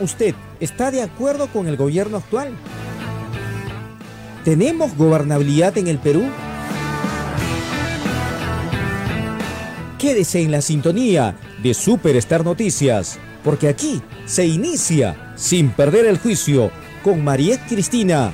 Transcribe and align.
¿Usted 0.00 0.34
está 0.60 0.90
de 0.90 1.02
acuerdo 1.02 1.48
con 1.48 1.68
el 1.68 1.76
gobierno 1.76 2.16
actual? 2.16 2.56
¿Tenemos 4.44 4.96
gobernabilidad 4.96 5.76
en 5.76 5.88
el 5.88 5.98
Perú? 5.98 6.24
Quédese 9.98 10.40
en 10.40 10.50
la 10.50 10.62
sintonía 10.62 11.36
de 11.62 11.74
Superstar 11.74 12.42
Noticias, 12.42 13.18
porque 13.44 13.68
aquí 13.68 14.00
se 14.24 14.46
inicia 14.46 15.34
sin 15.36 15.70
perder 15.70 16.06
el 16.06 16.18
juicio 16.18 16.70
con 17.04 17.22
Mariette 17.22 17.68
Cristina. 17.68 18.32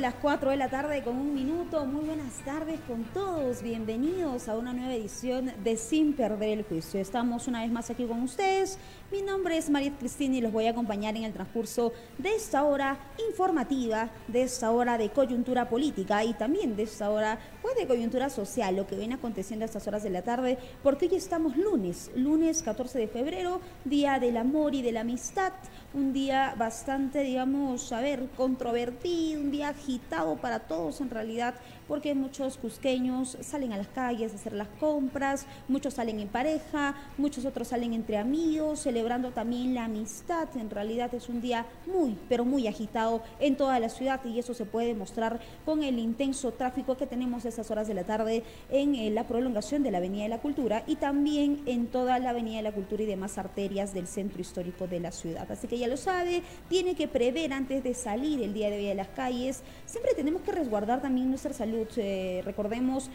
Las 0.00 0.14
4 0.14 0.50
de 0.50 0.56
la 0.56 0.68
tarde 0.68 1.02
con 1.02 1.16
un 1.16 1.34
minuto. 1.34 1.84
Muy 1.86 2.04
buenas 2.04 2.34
tardes 2.44 2.78
con 2.86 3.04
todos. 3.04 3.62
Bienvenidos 3.62 4.48
a 4.48 4.56
una 4.56 4.72
nueva 4.72 4.94
edición 4.94 5.52
de 5.64 5.76
Sin 5.76 6.12
Perder 6.12 6.58
el 6.58 6.64
Juicio. 6.64 7.00
Estamos 7.00 7.48
una 7.48 7.62
vez 7.62 7.72
más 7.72 7.90
aquí 7.90 8.04
con 8.04 8.22
ustedes. 8.22 8.78
Mi 9.10 9.22
nombre 9.22 9.56
es 9.56 9.70
María 9.70 9.92
Cristina 9.98 10.36
y 10.36 10.40
los 10.42 10.52
voy 10.52 10.66
a 10.66 10.70
acompañar 10.70 11.16
en 11.16 11.24
el 11.24 11.32
transcurso 11.32 11.92
de 12.18 12.34
esta 12.34 12.62
hora 12.64 12.98
informativa, 13.28 14.10
de 14.28 14.42
esta 14.42 14.70
hora 14.70 14.98
de 14.98 15.10
coyuntura 15.10 15.68
política 15.68 16.22
y 16.24 16.34
también 16.34 16.76
de 16.76 16.84
esta 16.84 17.10
hora 17.10 17.38
de 17.72 17.86
coyuntura 17.86 18.28
social, 18.28 18.76
lo 18.76 18.86
que 18.86 18.96
viene 18.96 19.14
aconteciendo 19.14 19.64
a 19.64 19.66
estas 19.66 19.86
horas 19.88 20.02
de 20.02 20.10
la 20.10 20.22
tarde, 20.22 20.58
porque 20.82 21.06
hoy 21.06 21.16
estamos 21.16 21.56
lunes, 21.56 22.10
lunes 22.14 22.62
14 22.62 22.98
de 22.98 23.08
febrero, 23.08 23.60
Día 23.84 24.20
del 24.20 24.36
Amor 24.36 24.74
y 24.74 24.82
de 24.82 24.92
la 24.92 25.00
Amistad 25.00 25.52
un 25.94 26.12
día 26.12 26.54
bastante, 26.58 27.20
digamos, 27.20 27.92
a 27.92 28.00
ver, 28.00 28.28
controvertido, 28.36 29.40
un 29.40 29.52
día 29.52 29.68
agitado 29.68 30.36
para 30.36 30.60
todos 30.60 31.00
en 31.00 31.08
realidad, 31.08 31.54
porque 31.88 32.14
muchos 32.14 32.56
cusqueños 32.56 33.36
salen 33.40 33.72
a 33.72 33.76
las 33.76 33.88
calles 33.88 34.32
a 34.32 34.36
hacer 34.36 34.52
las 34.52 34.68
compras, 34.80 35.46
muchos 35.68 35.94
salen 35.94 36.20
en 36.20 36.28
pareja, 36.28 36.94
muchos 37.18 37.44
otros 37.44 37.68
salen 37.68 37.92
entre 37.92 38.18
amigos, 38.18 38.80
celebrando 38.80 39.30
también 39.30 39.74
la 39.74 39.84
amistad. 39.84 40.48
En 40.56 40.70
realidad 40.70 41.14
es 41.14 41.28
un 41.28 41.40
día 41.40 41.66
muy, 41.86 42.16
pero 42.28 42.44
muy 42.44 42.66
agitado 42.66 43.22
en 43.40 43.56
toda 43.56 43.78
la 43.80 43.88
ciudad 43.88 44.20
y 44.24 44.38
eso 44.38 44.54
se 44.54 44.64
puede 44.64 44.88
demostrar 44.88 45.40
con 45.64 45.82
el 45.82 45.98
intenso 45.98 46.52
tráfico 46.52 46.96
que 46.96 47.06
tenemos 47.06 47.44
a 47.44 47.48
estas 47.48 47.70
horas 47.70 47.88
de 47.88 47.94
la 47.94 48.04
tarde 48.04 48.42
en 48.70 48.94
eh, 48.94 49.10
la 49.10 49.26
prolongación 49.26 49.82
de 49.82 49.90
la 49.90 49.98
Avenida 49.98 50.24
de 50.24 50.28
la 50.30 50.40
Cultura 50.40 50.84
y 50.86 50.96
también 50.96 51.62
en 51.66 51.86
toda 51.86 52.18
la 52.18 52.30
Avenida 52.30 52.58
de 52.58 52.62
la 52.62 52.72
Cultura 52.72 53.02
y 53.02 53.06
demás 53.06 53.38
arterias 53.38 53.92
del 53.94 54.06
centro 54.06 54.40
histórico 54.40 54.86
de 54.86 55.00
la 55.00 55.12
ciudad. 55.12 55.50
Así 55.50 55.66
que 55.66 55.78
ya 55.78 55.88
lo 55.88 55.96
sabe, 55.96 56.42
tiene 56.68 56.94
que 56.94 57.08
prever 57.08 57.52
antes 57.52 57.82
de 57.82 57.94
salir 57.94 58.42
el 58.42 58.54
día 58.54 58.70
de 58.70 58.78
hoy 58.78 58.90
a 58.90 58.94
las 58.94 59.08
calles. 59.08 59.62
Siempre 59.86 60.14
tenemos 60.14 60.42
que 60.42 60.52
resguardar 60.52 61.02
también 61.02 61.28
nuestra 61.28 61.52
salud 61.52 61.73
eh, 61.96 62.42
recordemos 62.44 63.10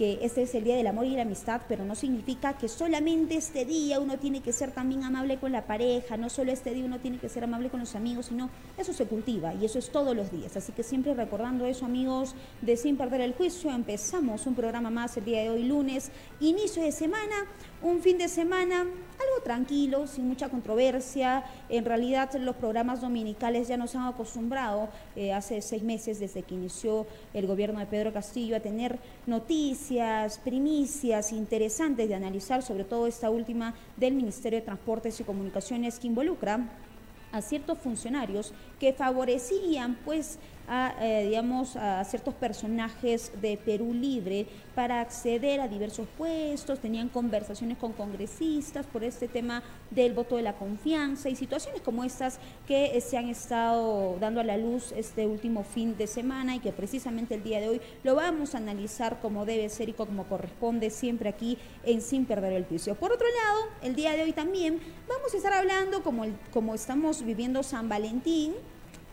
que 0.00 0.18
este 0.22 0.40
es 0.40 0.54
el 0.54 0.64
Día 0.64 0.76
del 0.76 0.86
Amor 0.86 1.04
y 1.04 1.10
la 1.10 1.22
Amistad, 1.22 1.60
pero 1.68 1.84
no 1.84 1.94
significa 1.94 2.56
que 2.56 2.68
solamente 2.68 3.36
este 3.36 3.66
día 3.66 4.00
uno 4.00 4.18
tiene 4.18 4.40
que 4.40 4.50
ser 4.50 4.70
también 4.70 5.04
amable 5.04 5.36
con 5.36 5.52
la 5.52 5.66
pareja, 5.66 6.16
no 6.16 6.30
solo 6.30 6.52
este 6.52 6.72
día 6.72 6.86
uno 6.86 7.00
tiene 7.00 7.18
que 7.18 7.28
ser 7.28 7.44
amable 7.44 7.68
con 7.68 7.80
los 7.80 7.94
amigos, 7.94 8.24
sino 8.24 8.48
eso 8.78 8.94
se 8.94 9.04
cultiva 9.04 9.52
y 9.52 9.66
eso 9.66 9.78
es 9.78 9.92
todos 9.92 10.16
los 10.16 10.32
días. 10.32 10.56
Así 10.56 10.72
que 10.72 10.84
siempre 10.84 11.12
recordando 11.12 11.66
eso, 11.66 11.84
amigos, 11.84 12.34
de 12.62 12.78
Sin 12.78 12.96
Perder 12.96 13.20
el 13.20 13.34
Juicio, 13.34 13.70
empezamos 13.70 14.46
un 14.46 14.54
programa 14.54 14.88
más 14.88 15.18
el 15.18 15.26
día 15.26 15.42
de 15.42 15.50
hoy, 15.50 15.64
lunes, 15.64 16.10
inicio 16.40 16.82
de 16.82 16.92
semana, 16.92 17.36
un 17.82 18.00
fin 18.00 18.18
de 18.18 18.28
semana 18.28 18.80
algo 18.80 19.42
tranquilo, 19.42 20.06
sin 20.06 20.28
mucha 20.28 20.48
controversia. 20.48 21.44
En 21.68 21.84
realidad 21.84 22.32
los 22.40 22.56
programas 22.56 23.00
dominicales 23.00 23.68
ya 23.68 23.76
nos 23.76 23.94
han 23.94 24.06
acostumbrado 24.06 24.88
eh, 25.16 25.32
hace 25.32 25.60
seis 25.62 25.82
meses 25.82 26.18
desde 26.18 26.42
que 26.42 26.54
inició 26.54 27.06
el 27.34 27.46
gobierno 27.46 27.80
de 27.80 27.86
Pedro 27.86 28.12
Castillo 28.12 28.56
a 28.56 28.60
tener 28.60 28.98
noticias, 29.26 30.38
primicias 30.38 31.32
interesantes 31.32 32.08
de 32.08 32.14
analizar, 32.14 32.62
sobre 32.62 32.84
todo 32.84 33.06
esta 33.06 33.30
última 33.30 33.74
del 33.96 34.14
Ministerio 34.14 34.58
de 34.60 34.64
Transportes 34.64 35.20
y 35.20 35.24
Comunicaciones 35.24 35.98
que 35.98 36.06
involucra 36.06 36.68
a 37.32 37.42
ciertos 37.42 37.78
funcionarios 37.78 38.52
que 38.80 38.92
favorecían 38.92 39.96
pues 40.04 40.38
a, 40.70 40.94
eh, 41.00 41.26
digamos, 41.26 41.74
a 41.74 42.02
ciertos 42.04 42.32
personajes 42.32 43.32
de 43.42 43.56
Perú 43.56 43.92
Libre 43.92 44.46
para 44.76 45.00
acceder 45.00 45.60
a 45.60 45.66
diversos 45.66 46.06
puestos, 46.16 46.78
tenían 46.78 47.08
conversaciones 47.08 47.76
con 47.76 47.92
congresistas 47.92 48.86
por 48.86 49.02
este 49.02 49.26
tema 49.26 49.64
del 49.90 50.14
voto 50.14 50.36
de 50.36 50.42
la 50.42 50.54
confianza 50.54 51.28
y 51.28 51.34
situaciones 51.34 51.82
como 51.82 52.04
estas 52.04 52.38
que 52.68 52.98
se 53.00 53.18
han 53.18 53.28
estado 53.28 54.16
dando 54.20 54.40
a 54.40 54.44
la 54.44 54.56
luz 54.56 54.92
este 54.96 55.26
último 55.26 55.64
fin 55.64 55.96
de 55.96 56.06
semana 56.06 56.54
y 56.54 56.60
que 56.60 56.70
precisamente 56.70 57.34
el 57.34 57.42
día 57.42 57.60
de 57.60 57.68
hoy 57.68 57.80
lo 58.04 58.14
vamos 58.14 58.54
a 58.54 58.58
analizar 58.58 59.18
como 59.20 59.44
debe 59.44 59.68
ser 59.68 59.88
y 59.88 59.92
como 59.92 60.24
corresponde 60.28 60.90
siempre 60.90 61.28
aquí 61.28 61.58
en 61.82 62.00
Sin 62.00 62.26
Perder 62.26 62.52
el 62.52 62.64
Juicio. 62.64 62.94
Por 62.94 63.10
otro 63.10 63.26
lado, 63.26 63.72
el 63.82 63.96
día 63.96 64.12
de 64.12 64.22
hoy 64.22 64.32
también 64.32 64.78
vamos 65.08 65.34
a 65.34 65.36
estar 65.36 65.52
hablando, 65.52 66.04
como, 66.04 66.26
como 66.52 66.76
estamos 66.76 67.24
viviendo 67.24 67.64
San 67.64 67.88
Valentín, 67.88 68.54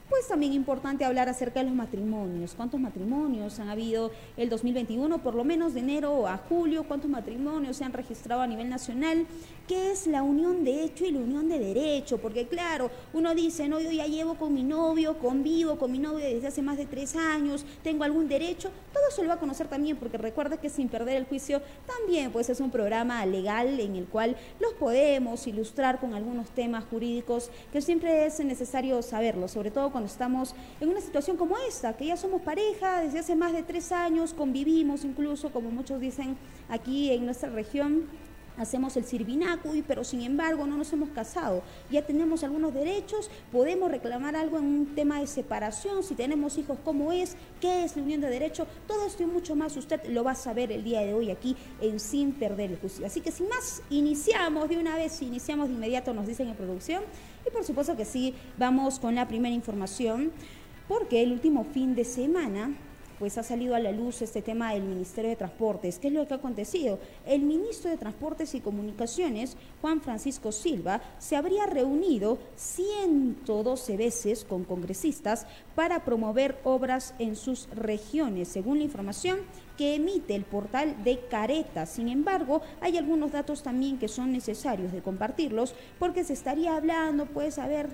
pues 0.09 0.27
también 0.27 0.53
importante 0.53 1.05
hablar 1.05 1.29
acerca 1.29 1.59
de 1.59 1.65
los 1.65 1.75
matrimonios. 1.75 2.53
¿Cuántos 2.55 2.79
matrimonios 2.79 3.59
han 3.59 3.69
habido 3.69 4.11
el 4.37 4.49
2021? 4.49 5.17
Por 5.19 5.35
lo 5.35 5.43
menos 5.43 5.73
de 5.73 5.81
enero 5.81 6.27
a 6.27 6.37
julio, 6.37 6.83
¿cuántos 6.83 7.09
matrimonios 7.09 7.77
se 7.77 7.83
han 7.83 7.93
registrado 7.93 8.41
a 8.41 8.47
nivel 8.47 8.69
nacional? 8.69 9.25
¿Qué 9.67 9.91
es 9.91 10.07
la 10.07 10.23
unión 10.23 10.63
de 10.63 10.85
hecho 10.85 11.03
y 11.03 11.11
la 11.11 11.19
unión 11.19 11.49
de 11.49 11.59
derecho? 11.59 12.19
Porque 12.19 12.47
claro, 12.47 12.89
uno 13.11 13.35
dice, 13.35 13.67
no, 13.67 13.81
yo 13.81 13.91
ya 13.91 14.05
llevo 14.05 14.35
con 14.35 14.53
mi 14.53 14.63
novio, 14.63 15.19
convivo 15.19 15.77
con 15.77 15.91
mi 15.91 15.99
novio 15.99 16.25
desde 16.25 16.47
hace 16.47 16.61
más 16.61 16.77
de 16.77 16.85
tres 16.85 17.17
años, 17.17 17.65
tengo 17.83 18.05
algún 18.05 18.29
derecho. 18.29 18.71
Todo 18.93 19.03
eso 19.09 19.23
lo 19.23 19.27
va 19.27 19.33
a 19.33 19.39
conocer 19.39 19.67
también, 19.67 19.97
porque 19.97 20.17
recuerda 20.17 20.55
que 20.55 20.69
sin 20.69 20.87
perder 20.87 21.17
el 21.17 21.25
juicio 21.25 21.61
también 21.85 22.31
pues 22.31 22.49
es 22.49 22.61
un 22.61 22.71
programa 22.71 23.25
legal 23.25 23.77
en 23.77 23.97
el 23.97 24.05
cual 24.05 24.37
los 24.61 24.71
podemos 24.75 25.45
ilustrar 25.47 25.99
con 25.99 26.13
algunos 26.13 26.49
temas 26.51 26.85
jurídicos 26.85 27.51
que 27.73 27.81
siempre 27.81 28.25
es 28.25 28.39
necesario 28.39 29.01
saberlo, 29.01 29.49
sobre 29.49 29.69
todo 29.71 29.91
cuando 29.91 30.07
estamos 30.07 30.55
en 30.79 30.87
una 30.87 31.01
situación 31.01 31.35
como 31.35 31.57
esta, 31.67 31.91
que 31.97 32.05
ya 32.05 32.15
somos 32.15 32.41
pareja 32.41 33.01
desde 33.01 33.19
hace 33.19 33.35
más 33.35 33.51
de 33.51 33.63
tres 33.63 33.91
años, 33.91 34.33
convivimos 34.33 35.03
incluso, 35.03 35.51
como 35.51 35.71
muchos 35.71 35.99
dicen 35.99 36.37
aquí 36.69 37.11
en 37.11 37.25
nuestra 37.25 37.49
región, 37.49 38.05
hacemos 38.57 38.95
el 38.97 39.05
y 39.73 39.81
pero 39.81 40.03
sin 40.03 40.21
embargo 40.21 40.65
no 40.67 40.77
nos 40.77 40.91
hemos 40.93 41.09
casado. 41.09 41.63
Ya 41.91 42.05
tenemos 42.05 42.43
algunos 42.43 42.73
derechos, 42.73 43.29
podemos 43.51 43.89
reclamar 43.91 44.35
algo 44.35 44.57
en 44.57 44.65
un 44.65 44.85
tema 44.95 45.19
de 45.19 45.27
separación, 45.27 46.03
si 46.03 46.15
tenemos 46.15 46.57
hijos, 46.57 46.77
cómo 46.83 47.11
es, 47.11 47.35
qué 47.61 47.83
es 47.83 47.95
la 47.95 48.03
unión 48.03 48.21
de 48.21 48.29
derecho, 48.29 48.67
todo 48.87 49.05
esto 49.05 49.23
y 49.23 49.25
mucho 49.25 49.55
más 49.55 49.75
usted 49.77 50.01
lo 50.09 50.23
va 50.23 50.31
a 50.31 50.35
saber 50.35 50.71
el 50.71 50.83
día 50.83 51.01
de 51.01 51.13
hoy 51.13 51.31
aquí 51.31 51.55
en 51.81 51.99
Sin 51.99 52.33
Perder 52.33 52.71
el 52.71 52.79
Juicio. 52.79 53.05
Así 53.05 53.21
que 53.21 53.31
sin 53.31 53.47
más, 53.49 53.81
iniciamos 53.89 54.69
de 54.69 54.77
una 54.77 54.95
vez, 54.95 55.21
iniciamos 55.21 55.69
de 55.69 55.75
inmediato, 55.75 56.13
nos 56.13 56.27
dicen 56.27 56.47
en 56.47 56.55
producción, 56.55 57.03
y 57.45 57.51
por 57.51 57.63
supuesto 57.63 57.95
que 57.95 58.05
sí, 58.05 58.33
vamos 58.57 58.99
con 58.99 59.15
la 59.15 59.27
primera 59.27 59.53
información, 59.53 60.31
porque 60.87 61.21
el 61.21 61.31
último 61.31 61.65
fin 61.65 61.95
de 61.95 62.05
semana 62.05 62.71
pues 63.19 63.37
ha 63.37 63.43
salido 63.43 63.75
a 63.75 63.79
la 63.79 63.91
luz 63.91 64.21
este 64.21 64.41
tema 64.41 64.73
del 64.73 64.83
Ministerio 64.83 65.29
de 65.29 65.35
Transportes. 65.35 65.99
¿Qué 65.99 66.07
es 66.07 66.13
lo 66.13 66.27
que 66.27 66.33
ha 66.33 66.37
acontecido? 66.37 66.99
El 67.25 67.41
ministro 67.41 67.89
de 67.89 67.97
Transportes 67.97 68.53
y 68.55 68.61
Comunicaciones, 68.61 69.57
Juan 69.81 70.01
Francisco 70.01 70.51
Silva, 70.51 71.01
se 71.17 71.35
habría 71.35 71.65
reunido 71.65 72.37
112 72.55 73.97
veces 73.97 74.45
con 74.45 74.63
congresistas 74.63 75.45
para 75.75 76.03
promover 76.03 76.59
obras 76.63 77.13
en 77.19 77.35
sus 77.35 77.69
regiones, 77.71 78.47
según 78.47 78.77
la 78.79 78.83
información 78.83 79.39
que 79.77 79.95
emite 79.95 80.35
el 80.35 80.43
portal 80.43 81.03
de 81.03 81.19
Careta. 81.29 81.85
Sin 81.85 82.09
embargo, 82.09 82.61
hay 82.81 82.97
algunos 82.97 83.31
datos 83.31 83.63
también 83.63 83.99
que 83.99 84.07
son 84.07 84.31
necesarios 84.31 84.91
de 84.91 85.01
compartirlos 85.01 85.75
porque 85.99 86.23
se 86.23 86.33
estaría 86.33 86.75
hablando, 86.75 87.25
pues, 87.25 87.59
a 87.59 87.67
ver, 87.67 87.89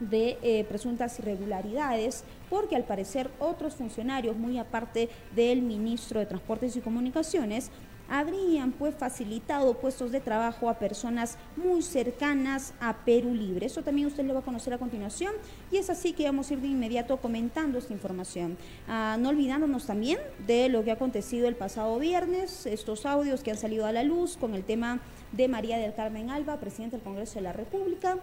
de 0.00 0.38
eh, 0.42 0.64
presuntas 0.64 1.18
irregularidades, 1.18 2.24
porque 2.48 2.76
al 2.76 2.84
parecer 2.84 3.30
otros 3.38 3.74
funcionarios, 3.74 4.36
muy 4.36 4.58
aparte 4.58 5.08
del 5.34 5.62
ministro 5.62 6.20
de 6.20 6.26
Transportes 6.26 6.76
y 6.76 6.80
Comunicaciones, 6.80 7.70
habrían 8.10 8.72
pues 8.72 8.94
facilitado 8.94 9.74
puestos 9.74 10.10
de 10.10 10.20
trabajo 10.20 10.68
a 10.68 10.78
personas 10.78 11.38
muy 11.56 11.80
cercanas 11.80 12.74
a 12.80 13.04
Perú 13.04 13.32
Libre. 13.32 13.66
Eso 13.66 13.82
también 13.82 14.08
usted 14.08 14.24
lo 14.24 14.34
va 14.34 14.40
a 14.40 14.42
conocer 14.42 14.74
a 14.74 14.78
continuación 14.78 15.32
y 15.70 15.76
es 15.76 15.88
así 15.88 16.12
que 16.12 16.24
vamos 16.24 16.50
a 16.50 16.54
ir 16.54 16.60
de 16.60 16.66
inmediato 16.66 17.18
comentando 17.18 17.78
esta 17.78 17.92
información. 17.92 18.58
Ah, 18.88 19.16
no 19.18 19.28
olvidándonos 19.28 19.86
también 19.86 20.18
de 20.44 20.68
lo 20.68 20.82
que 20.82 20.90
ha 20.90 20.94
acontecido 20.94 21.46
el 21.46 21.54
pasado 21.54 21.98
viernes, 22.00 22.66
estos 22.66 23.06
audios 23.06 23.42
que 23.42 23.52
han 23.52 23.56
salido 23.56 23.86
a 23.86 23.92
la 23.92 24.02
luz 24.02 24.36
con 24.36 24.54
el 24.54 24.64
tema 24.64 24.98
de 25.30 25.46
María 25.46 25.78
del 25.78 25.94
Carmen 25.94 26.30
Alba, 26.30 26.58
presidente 26.58 26.96
del 26.96 27.04
Congreso 27.04 27.36
de 27.36 27.42
la 27.42 27.52
República. 27.52 28.18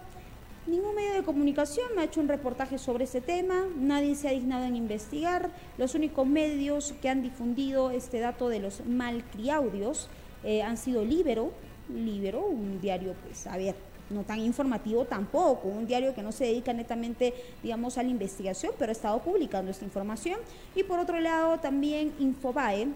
Ningún 0.68 0.94
medio 0.94 1.14
de 1.14 1.22
comunicación 1.22 1.98
ha 1.98 2.04
hecho 2.04 2.20
un 2.20 2.28
reportaje 2.28 2.76
sobre 2.76 3.04
este 3.04 3.22
tema, 3.22 3.64
nadie 3.78 4.14
se 4.14 4.28
ha 4.28 4.32
dignado 4.32 4.66
en 4.66 4.76
investigar. 4.76 5.50
Los 5.78 5.94
únicos 5.94 6.26
medios 6.26 6.92
que 7.00 7.08
han 7.08 7.22
difundido 7.22 7.90
este 7.90 8.20
dato 8.20 8.50
de 8.50 8.60
los 8.60 8.84
malcriaudios 8.84 10.10
eh, 10.44 10.60
han 10.60 10.76
sido 10.76 11.06
Libero, 11.06 11.52
Libero, 11.88 12.44
un 12.44 12.82
diario, 12.82 13.14
pues, 13.24 13.46
a 13.46 13.56
ver, 13.56 13.76
no 14.10 14.24
tan 14.24 14.40
informativo 14.40 15.06
tampoco, 15.06 15.68
un 15.68 15.86
diario 15.86 16.14
que 16.14 16.22
no 16.22 16.32
se 16.32 16.44
dedica 16.44 16.74
netamente, 16.74 17.32
digamos, 17.62 17.96
a 17.96 18.02
la 18.02 18.10
investigación, 18.10 18.72
pero 18.78 18.90
ha 18.90 18.92
estado 18.92 19.20
publicando 19.20 19.70
esta 19.70 19.86
información. 19.86 20.38
Y 20.76 20.82
por 20.82 20.98
otro 20.98 21.18
lado, 21.18 21.58
también 21.60 22.12
Infobae, 22.18 22.88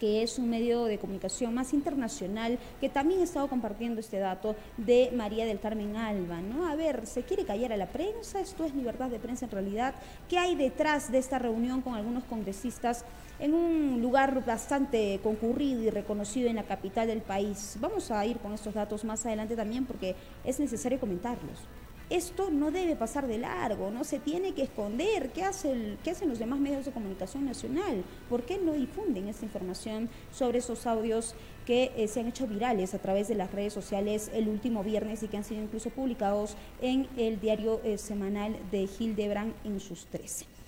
que 0.00 0.22
es 0.22 0.38
un 0.38 0.48
medio 0.48 0.86
de 0.86 0.98
comunicación 0.98 1.54
más 1.54 1.74
internacional, 1.74 2.58
que 2.80 2.88
también 2.88 3.20
ha 3.20 3.24
estado 3.24 3.48
compartiendo 3.48 4.00
este 4.00 4.18
dato 4.18 4.56
de 4.78 5.12
María 5.14 5.44
del 5.44 5.60
Carmen 5.60 5.94
Alba, 5.94 6.40
¿no? 6.40 6.66
A 6.66 6.74
ver, 6.74 7.06
¿se 7.06 7.22
quiere 7.22 7.44
callar 7.44 7.72
a 7.72 7.76
la 7.76 7.86
prensa? 7.86 8.40
¿Esto 8.40 8.64
es 8.64 8.74
libertad 8.74 9.10
de 9.10 9.18
prensa 9.18 9.44
en 9.44 9.50
realidad? 9.50 9.94
¿Qué 10.28 10.38
hay 10.38 10.54
detrás 10.54 11.12
de 11.12 11.18
esta 11.18 11.38
reunión 11.38 11.82
con 11.82 11.94
algunos 11.94 12.24
congresistas 12.24 13.04
en 13.38 13.54
un 13.54 14.00
lugar 14.00 14.44
bastante 14.44 15.20
concurrido 15.22 15.82
y 15.82 15.90
reconocido 15.90 16.48
en 16.48 16.56
la 16.56 16.64
capital 16.64 17.06
del 17.06 17.20
país? 17.20 17.76
Vamos 17.78 18.10
a 18.10 18.24
ir 18.24 18.38
con 18.38 18.54
estos 18.54 18.72
datos 18.72 19.04
más 19.04 19.26
adelante 19.26 19.54
también 19.54 19.84
porque 19.84 20.16
es 20.44 20.58
necesario 20.58 20.98
comentarlos 20.98 21.58
esto 22.10 22.50
no 22.50 22.70
debe 22.70 22.96
pasar 22.96 23.26
de 23.26 23.38
largo, 23.38 23.90
no 23.90 24.04
se 24.04 24.18
tiene 24.18 24.52
que 24.52 24.62
esconder. 24.62 25.30
¿Qué, 25.30 25.44
hace 25.44 25.96
¿Qué 26.02 26.10
hacen 26.10 26.28
los 26.28 26.38
demás 26.38 26.58
medios 26.58 26.84
de 26.84 26.90
comunicación 26.90 27.44
nacional? 27.44 28.04
¿Por 28.28 28.42
qué 28.42 28.58
no 28.58 28.72
difunden 28.72 29.28
esta 29.28 29.44
información 29.44 30.08
sobre 30.32 30.58
esos 30.58 30.86
audios 30.86 31.34
que 31.64 31.92
eh, 31.96 32.08
se 32.08 32.20
han 32.20 32.26
hecho 32.26 32.46
virales 32.46 32.94
a 32.94 32.98
través 32.98 33.28
de 33.28 33.36
las 33.36 33.52
redes 33.52 33.72
sociales 33.72 34.30
el 34.34 34.48
último 34.48 34.82
viernes 34.82 35.22
y 35.22 35.28
que 35.28 35.36
han 35.36 35.44
sido 35.44 35.62
incluso 35.62 35.90
publicados 35.90 36.56
en 36.80 37.08
el 37.16 37.40
diario 37.40 37.80
eh, 37.84 37.96
semanal 37.96 38.56
de 38.70 38.88
Hildebrand 38.98 39.54
en 39.64 39.78
sus 39.78 40.06
13? 40.06 40.59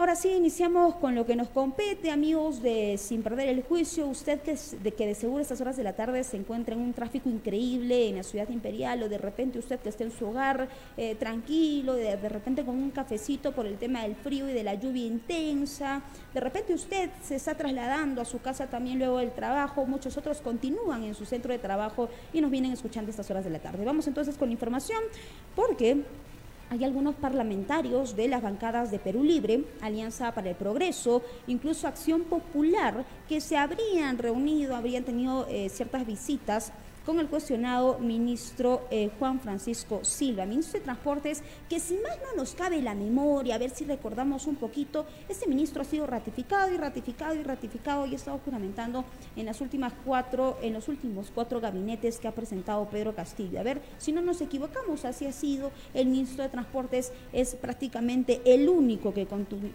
Ahora 0.00 0.16
sí, 0.16 0.30
iniciamos 0.30 0.94
con 0.94 1.14
lo 1.14 1.26
que 1.26 1.36
nos 1.36 1.50
compete, 1.50 2.10
amigos 2.10 2.62
de 2.62 2.96
Sin 2.96 3.22
Perder 3.22 3.50
el 3.50 3.62
Juicio. 3.62 4.06
Usted 4.06 4.40
que, 4.40 4.56
de 4.82 4.92
que 4.92 5.06
de 5.06 5.14
seguro 5.14 5.42
estas 5.42 5.60
horas 5.60 5.76
de 5.76 5.84
la 5.84 5.92
tarde 5.92 6.24
se 6.24 6.38
encuentra 6.38 6.74
en 6.74 6.80
un 6.80 6.94
tráfico 6.94 7.28
increíble 7.28 8.08
en 8.08 8.16
la 8.16 8.22
ciudad 8.22 8.48
imperial 8.48 9.02
o 9.02 9.10
de 9.10 9.18
repente 9.18 9.58
usted 9.58 9.78
que 9.78 9.90
esté 9.90 10.04
en 10.04 10.10
su 10.10 10.26
hogar 10.26 10.70
eh, 10.96 11.16
tranquilo, 11.16 11.92
de, 11.92 12.16
de, 12.16 12.28
repente 12.30 12.64
con 12.64 12.76
un 12.76 12.90
cafecito 12.92 13.52
por 13.52 13.66
el 13.66 13.76
tema 13.76 14.04
del 14.04 14.16
frío 14.16 14.48
y 14.48 14.54
de 14.54 14.64
la 14.64 14.72
lluvia 14.72 15.04
intensa. 15.04 16.00
De 16.32 16.40
repente 16.40 16.72
usted 16.72 17.10
se 17.22 17.34
está 17.34 17.54
trasladando 17.54 18.22
a 18.22 18.24
su 18.24 18.40
casa 18.40 18.68
también 18.68 18.98
luego 18.98 19.18
del 19.18 19.32
trabajo. 19.32 19.84
Muchos 19.84 20.16
otros 20.16 20.40
continúan 20.40 21.04
en 21.04 21.14
su 21.14 21.26
centro 21.26 21.52
de 21.52 21.58
trabajo 21.58 22.08
y 22.32 22.40
nos 22.40 22.50
vienen 22.50 22.72
escuchando 22.72 23.10
estas 23.10 23.30
horas 23.30 23.44
de 23.44 23.50
la 23.50 23.58
tarde. 23.58 23.84
Vamos 23.84 24.06
entonces 24.06 24.38
con 24.38 24.50
información 24.50 25.02
porque 25.54 26.04
hay 26.70 26.84
algunos 26.84 27.16
parlamentarios 27.16 28.14
de 28.14 28.28
las 28.28 28.42
bancadas 28.42 28.92
de 28.92 29.00
Perú 29.00 29.24
Libre, 29.24 29.64
Alianza 29.80 30.32
para 30.32 30.50
el 30.50 30.54
Progreso, 30.56 31.20
incluso 31.48 31.88
Acción 31.88 32.22
Popular, 32.22 33.04
que 33.28 33.40
se 33.40 33.56
habrían 33.56 34.18
reunido, 34.18 34.76
habrían 34.76 35.02
tenido 35.02 35.48
eh, 35.48 35.68
ciertas 35.68 36.06
visitas 36.06 36.72
con 37.10 37.18
el 37.18 37.26
cuestionado 37.26 37.98
ministro 37.98 38.86
eh, 38.88 39.10
Juan 39.18 39.40
Francisco 39.40 40.04
Silva, 40.04 40.46
ministro 40.46 40.78
de 40.78 40.84
Transportes, 40.84 41.42
que 41.68 41.80
si 41.80 41.94
más 41.94 42.16
no 42.18 42.36
nos 42.36 42.54
cabe 42.54 42.80
la 42.80 42.94
memoria, 42.94 43.56
a 43.56 43.58
ver 43.58 43.70
si 43.70 43.84
recordamos 43.84 44.46
un 44.46 44.54
poquito, 44.54 45.06
este 45.28 45.48
ministro 45.48 45.82
ha 45.82 45.84
sido 45.84 46.06
ratificado 46.06 46.72
y 46.72 46.76
ratificado 46.76 47.34
y 47.34 47.42
ratificado 47.42 48.06
y 48.06 48.12
ha 48.12 48.14
estado 48.14 48.38
juramentando 48.44 49.04
en 49.34 49.46
las 49.46 49.60
últimas 49.60 49.92
cuatro, 50.04 50.56
en 50.62 50.72
los 50.72 50.86
últimos 50.86 51.32
cuatro 51.34 51.60
gabinetes 51.60 52.20
que 52.20 52.28
ha 52.28 52.32
presentado 52.32 52.88
Pedro 52.88 53.12
Castillo. 53.12 53.58
A 53.58 53.64
ver, 53.64 53.82
si 53.98 54.12
no 54.12 54.22
nos 54.22 54.40
equivocamos, 54.40 55.04
así 55.04 55.26
ha 55.26 55.32
sido, 55.32 55.72
el 55.94 56.06
ministro 56.06 56.44
de 56.44 56.50
Transportes 56.50 57.12
es 57.32 57.56
prácticamente 57.56 58.40
el 58.44 58.68
único 58.68 59.12
que, 59.12 59.26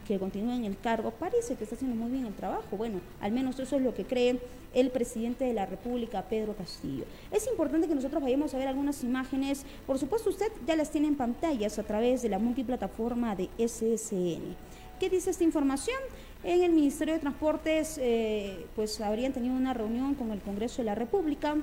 que 0.08 0.20
continúa 0.20 0.56
en 0.56 0.64
el 0.64 0.80
cargo. 0.80 1.12
Parece 1.12 1.58
que 1.58 1.66
está 1.66 1.76
haciendo 1.76 1.98
muy 1.98 2.12
bien 2.12 2.28
el 2.28 2.34
trabajo, 2.34 2.78
bueno, 2.78 3.02
al 3.20 3.34
menos 3.34 3.60
eso 3.60 3.76
es 3.76 3.82
lo 3.82 3.94
que 3.94 4.06
cree 4.06 4.40
el 4.76 4.92
presidente 4.92 5.46
de 5.46 5.54
la 5.54 5.66
República, 5.66 6.22
Pedro 6.24 6.56
Castillo. 6.56 7.06
Es 7.32 7.48
importante 7.48 7.88
que 7.88 7.96
nosotros 7.96 8.22
vayamos 8.22 8.54
a 8.54 8.60
ver 8.60 8.68
algunas 8.68 9.04
imágenes. 9.04 9.66
Por 9.88 9.98
supuesto, 9.98 10.30
usted 10.30 10.52
ya 10.68 10.76
las 10.76 10.92
tiene 10.92 11.08
en 11.08 11.16
pantallas 11.16 11.80
a 11.80 11.84
través 11.84 12.22
de 12.22 12.30
la 12.30 12.38
multiplataforma 12.38 13.36
de 13.36 13.50
SSN. 13.58 14.56
¿Qué 15.00 15.10
dice 15.10 15.32
esta 15.32 15.44
información? 15.44 15.98
En 16.44 16.62
el 16.62 16.74
Ministerio 16.74 17.16
de 17.16 17.20
Transportes, 17.22 17.98
eh, 18.00 18.68
pues 18.76 19.02
habrían 19.02 19.34
tenido 19.34 19.56
una 19.56 19.74
reunión 19.74 20.14
con 20.14 20.32
el 20.32 20.42
Congreso 20.42 20.84
de 20.84 20.86
la 20.86 20.96
República 20.96 21.58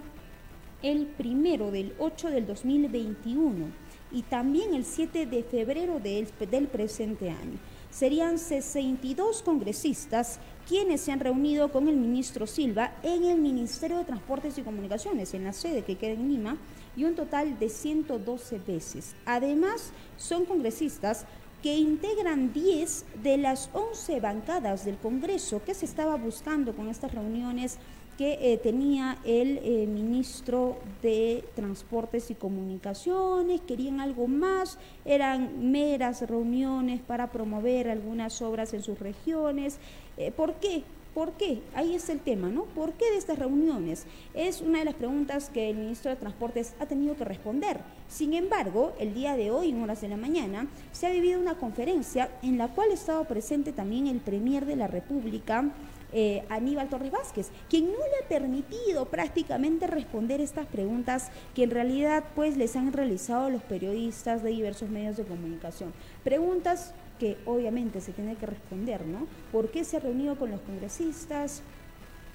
el 0.82 1.06
primero 1.06 1.70
del 1.70 1.94
8 1.98 2.30
del 2.30 2.46
2021 2.46 3.66
y 4.10 4.22
también 4.22 4.74
el 4.74 4.84
7 4.84 5.26
de 5.26 5.42
febrero 5.44 6.00
del, 6.00 6.28
del 6.50 6.66
presente 6.66 7.30
año. 7.30 7.58
Serían 7.92 8.38
62 8.38 9.42
congresistas 9.42 10.40
quienes 10.66 11.02
se 11.02 11.12
han 11.12 11.20
reunido 11.20 11.70
con 11.70 11.88
el 11.88 11.96
ministro 11.96 12.46
Silva 12.46 12.94
en 13.02 13.24
el 13.24 13.38
Ministerio 13.38 13.98
de 13.98 14.06
Transportes 14.06 14.56
y 14.56 14.62
Comunicaciones, 14.62 15.34
en 15.34 15.44
la 15.44 15.52
sede 15.52 15.82
que 15.82 15.96
queda 15.96 16.12
en 16.12 16.26
Lima, 16.26 16.56
y 16.96 17.04
un 17.04 17.14
total 17.14 17.58
de 17.58 17.68
112 17.68 18.60
veces. 18.66 19.14
Además, 19.26 19.92
son 20.16 20.46
congresistas 20.46 21.26
que 21.62 21.76
integran 21.76 22.54
10 22.54 23.04
de 23.22 23.36
las 23.36 23.68
11 23.74 24.20
bancadas 24.20 24.86
del 24.86 24.96
Congreso 24.96 25.62
que 25.62 25.74
se 25.74 25.84
estaba 25.84 26.16
buscando 26.16 26.74
con 26.74 26.88
estas 26.88 27.12
reuniones 27.12 27.78
que 28.16 28.38
eh, 28.40 28.58
tenía 28.58 29.18
el 29.24 29.58
eh, 29.62 29.86
ministro 29.86 30.78
de 31.02 31.44
Transportes 31.54 32.30
y 32.30 32.34
Comunicaciones, 32.34 33.60
querían 33.62 34.00
algo 34.00 34.26
más, 34.26 34.78
eran 35.04 35.70
meras 35.70 36.22
reuniones 36.28 37.00
para 37.00 37.30
promover 37.30 37.88
algunas 37.88 38.42
obras 38.42 38.74
en 38.74 38.82
sus 38.82 38.98
regiones. 38.98 39.78
Eh, 40.16 40.30
¿Por 40.30 40.54
qué? 40.54 40.84
¿Por 41.14 41.32
qué? 41.32 41.60
Ahí 41.74 41.94
es 41.94 42.08
el 42.08 42.20
tema, 42.20 42.48
¿no? 42.48 42.64
¿Por 42.64 42.94
qué 42.94 43.10
de 43.10 43.18
estas 43.18 43.38
reuniones? 43.38 44.06
Es 44.32 44.62
una 44.62 44.78
de 44.78 44.86
las 44.86 44.94
preguntas 44.94 45.50
que 45.50 45.68
el 45.68 45.76
ministro 45.76 46.10
de 46.10 46.16
Transportes 46.16 46.72
ha 46.80 46.86
tenido 46.86 47.16
que 47.16 47.24
responder. 47.24 47.80
Sin 48.08 48.32
embargo, 48.32 48.94
el 48.98 49.12
día 49.12 49.36
de 49.36 49.50
hoy, 49.50 49.70
en 49.70 49.82
horas 49.82 50.00
de 50.00 50.08
la 50.08 50.16
mañana, 50.16 50.68
se 50.90 51.06
ha 51.06 51.10
vivido 51.10 51.38
una 51.38 51.58
conferencia 51.58 52.30
en 52.42 52.56
la 52.56 52.68
cual 52.68 52.90
ha 52.90 52.94
estado 52.94 53.24
presente 53.24 53.72
también 53.72 54.06
el 54.06 54.20
Premier 54.20 54.64
de 54.64 54.76
la 54.76 54.86
República, 54.86 55.70
eh, 56.12 56.44
Aníbal 56.48 56.88
Torres 56.88 57.10
Vázquez, 57.10 57.50
quien 57.70 57.86
no 57.86 57.98
le 57.98 58.24
ha 58.24 58.28
permitido 58.28 59.06
prácticamente 59.06 59.86
responder 59.86 60.40
estas 60.40 60.66
preguntas 60.66 61.30
que 61.54 61.64
en 61.64 61.70
realidad 61.70 62.24
pues 62.34 62.56
les 62.56 62.76
han 62.76 62.92
realizado 62.92 63.48
los 63.50 63.62
periodistas 63.62 64.42
de 64.42 64.50
diversos 64.50 64.90
medios 64.90 65.16
de 65.16 65.24
comunicación. 65.24 65.92
Preguntas 66.22 66.94
que 67.18 67.38
obviamente 67.46 68.00
se 68.00 68.12
tiene 68.12 68.36
que 68.36 68.46
responder, 68.46 69.06
¿no? 69.06 69.26
¿Por 69.52 69.70
qué 69.70 69.84
se 69.84 70.00
reunió 70.00 70.36
con 70.36 70.50
los 70.50 70.60
congresistas? 70.60 71.62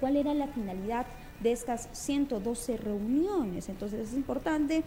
¿Cuál 0.00 0.16
era 0.16 0.32
la 0.34 0.46
finalidad 0.48 1.06
de 1.40 1.52
estas 1.52 1.88
112 1.92 2.76
reuniones? 2.78 3.68
Entonces 3.68 4.08
es 4.08 4.14
importante 4.14 4.82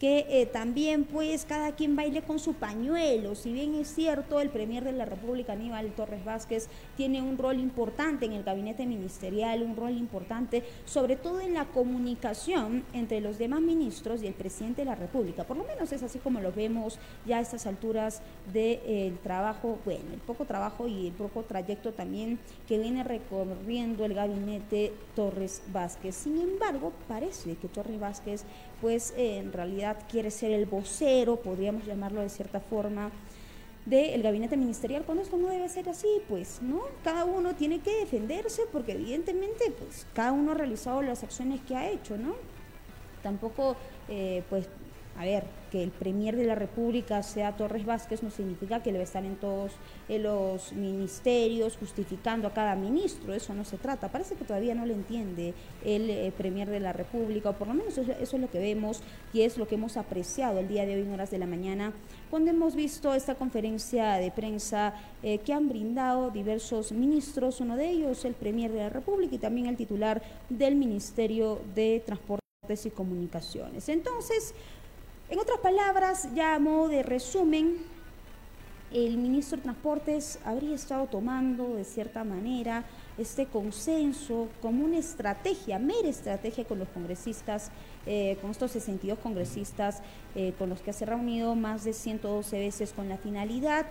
que 0.00 0.26
eh, 0.28 0.46
también 0.46 1.04
pues 1.04 1.44
cada 1.44 1.74
quien 1.74 1.96
baile 1.96 2.22
con 2.22 2.38
su 2.38 2.54
pañuelo. 2.54 3.34
Si 3.34 3.52
bien 3.52 3.74
es 3.74 3.88
cierto, 3.88 4.40
el 4.40 4.50
Premier 4.50 4.84
de 4.84 4.92
la 4.92 5.06
República, 5.06 5.54
Aníbal 5.54 5.92
Torres 5.92 6.24
Vázquez, 6.24 6.68
tiene 6.96 7.22
un 7.22 7.38
rol 7.38 7.58
importante 7.58 8.26
en 8.26 8.32
el 8.32 8.42
gabinete 8.42 8.84
ministerial, 8.86 9.62
un 9.62 9.76
rol 9.76 9.96
importante 9.96 10.64
sobre 10.84 11.16
todo 11.16 11.40
en 11.40 11.54
la 11.54 11.66
comunicación 11.66 12.84
entre 12.92 13.20
los 13.20 13.38
demás 13.38 13.60
ministros 13.60 14.22
y 14.22 14.26
el 14.26 14.34
presidente 14.34 14.82
de 14.82 14.86
la 14.86 14.94
República. 14.94 15.44
Por 15.44 15.56
lo 15.56 15.64
menos 15.64 15.92
es 15.92 16.02
así 16.02 16.18
como 16.18 16.40
lo 16.40 16.52
vemos 16.52 16.98
ya 17.24 17.38
a 17.38 17.40
estas 17.40 17.66
alturas 17.66 18.20
del 18.52 19.18
trabajo, 19.18 19.78
bueno, 19.84 20.12
el 20.12 20.20
poco 20.20 20.44
trabajo 20.44 20.88
y 20.88 21.08
el 21.08 21.12
poco 21.12 21.42
trayecto 21.42 21.92
también 21.92 22.38
que 22.68 22.78
viene 22.78 23.02
recorriendo 23.02 24.04
el 24.04 24.14
gabinete 24.14 24.92
Torres 25.14 25.62
Vázquez. 25.72 26.14
Sin 26.14 26.38
embargo, 26.38 26.92
parece 27.08 27.56
que 27.56 27.68
Torres 27.68 27.98
Vázquez 27.98 28.44
pues 28.80 29.14
eh, 29.16 29.38
en 29.38 29.52
realidad 29.52 29.96
quiere 30.10 30.30
ser 30.30 30.52
el 30.52 30.66
vocero, 30.66 31.36
podríamos 31.36 31.84
llamarlo 31.86 32.20
de 32.20 32.28
cierta 32.28 32.60
forma, 32.60 33.10
del 33.86 34.20
gabinete 34.22 34.56
ministerial, 34.56 35.04
cuando 35.04 35.22
esto 35.22 35.36
no 35.36 35.48
debe 35.48 35.68
ser 35.68 35.88
así, 35.88 36.08
pues, 36.28 36.60
¿no? 36.60 36.82
Cada 37.04 37.24
uno 37.24 37.54
tiene 37.54 37.78
que 37.78 37.94
defenderse 38.00 38.62
porque 38.72 38.92
evidentemente, 38.92 39.70
pues, 39.78 40.06
cada 40.12 40.32
uno 40.32 40.52
ha 40.52 40.54
realizado 40.54 41.02
las 41.02 41.22
acciones 41.22 41.60
que 41.60 41.76
ha 41.76 41.88
hecho, 41.88 42.18
¿no? 42.18 42.34
Tampoco, 43.22 43.76
eh, 44.08 44.42
pues, 44.50 44.68
a 45.18 45.24
ver, 45.24 45.44
que 45.70 45.82
el 45.82 45.90
Premier 45.90 46.36
de 46.36 46.44
la 46.44 46.54
República 46.54 47.22
sea 47.22 47.56
Torres 47.56 47.84
Vázquez 47.84 48.22
no 48.22 48.30
significa 48.30 48.82
que 48.82 48.92
debe 48.92 49.04
estar 49.04 49.24
en 49.24 49.36
todos 49.36 49.72
los 50.08 50.72
ministerios 50.72 51.76
justificando 51.76 52.48
a 52.48 52.52
cada 52.52 52.76
ministro, 52.76 53.34
eso 53.34 53.54
no 53.54 53.64
se 53.64 53.76
trata. 53.76 54.10
Parece 54.10 54.36
que 54.36 54.44
todavía 54.44 54.74
no 54.74 54.86
lo 54.86 54.92
entiende 54.92 55.54
el 55.84 56.10
eh, 56.10 56.32
Premier 56.36 56.68
de 56.68 56.80
la 56.80 56.92
República, 56.92 57.50
o 57.50 57.52
por 57.54 57.68
lo 57.68 57.74
menos 57.74 57.98
eso, 57.98 58.12
es 58.12 58.32
lo 58.34 58.50
que 58.50 58.58
vemos 58.58 59.00
y 59.32 59.42
es 59.42 59.58
lo 59.58 59.66
que 59.66 59.74
hemos 59.74 59.96
apreciado 59.96 60.60
el 60.60 60.68
día 60.68 60.86
de 60.86 60.94
hoy 60.94 61.02
en 61.02 61.12
horas 61.12 61.30
de 61.30 61.38
la 61.38 61.46
mañana, 61.46 61.92
cuando 62.30 62.50
hemos 62.50 62.74
visto 62.74 63.14
esta 63.14 63.34
conferencia 63.34 64.14
de 64.14 64.30
prensa 64.30 64.94
eh, 65.22 65.38
que 65.38 65.52
han 65.52 65.68
brindado 65.68 66.30
diversos 66.30 66.92
ministros, 66.92 67.60
uno 67.60 67.76
de 67.76 67.88
ellos 67.88 68.24
el 68.24 68.34
Premier 68.34 68.70
de 68.70 68.78
la 68.78 68.88
República 68.88 69.34
y 69.34 69.38
también 69.38 69.66
el 69.66 69.76
titular 69.76 70.22
del 70.48 70.76
Ministerio 70.76 71.60
de 71.74 72.02
Transportes 72.04 72.46
y 72.84 72.90
Comunicaciones. 72.90 73.88
Entonces, 73.88 74.54
en 75.28 75.38
otras 75.38 75.58
palabras, 75.58 76.28
ya 76.34 76.54
a 76.54 76.58
modo 76.58 76.88
de 76.88 77.02
resumen, 77.02 77.78
el 78.92 79.16
ministro 79.18 79.56
de 79.56 79.64
Transportes 79.64 80.38
habría 80.44 80.74
estado 80.74 81.06
tomando 81.06 81.74
de 81.74 81.84
cierta 81.84 82.22
manera 82.22 82.84
este 83.18 83.46
consenso 83.46 84.48
como 84.62 84.84
una 84.84 84.98
estrategia, 84.98 85.78
mera 85.80 86.08
estrategia 86.08 86.64
con 86.64 86.78
los 86.78 86.88
congresistas, 86.88 87.70
eh, 88.06 88.38
con 88.40 88.52
estos 88.52 88.70
62 88.70 89.18
congresistas 89.18 90.02
eh, 90.36 90.54
con 90.58 90.68
los 90.68 90.80
que 90.80 90.92
se 90.92 91.04
ha 91.04 91.08
reunido 91.08 91.56
más 91.56 91.82
de 91.82 91.92
112 91.92 92.58
veces 92.60 92.92
con 92.92 93.08
la 93.08 93.16
finalidad 93.18 93.86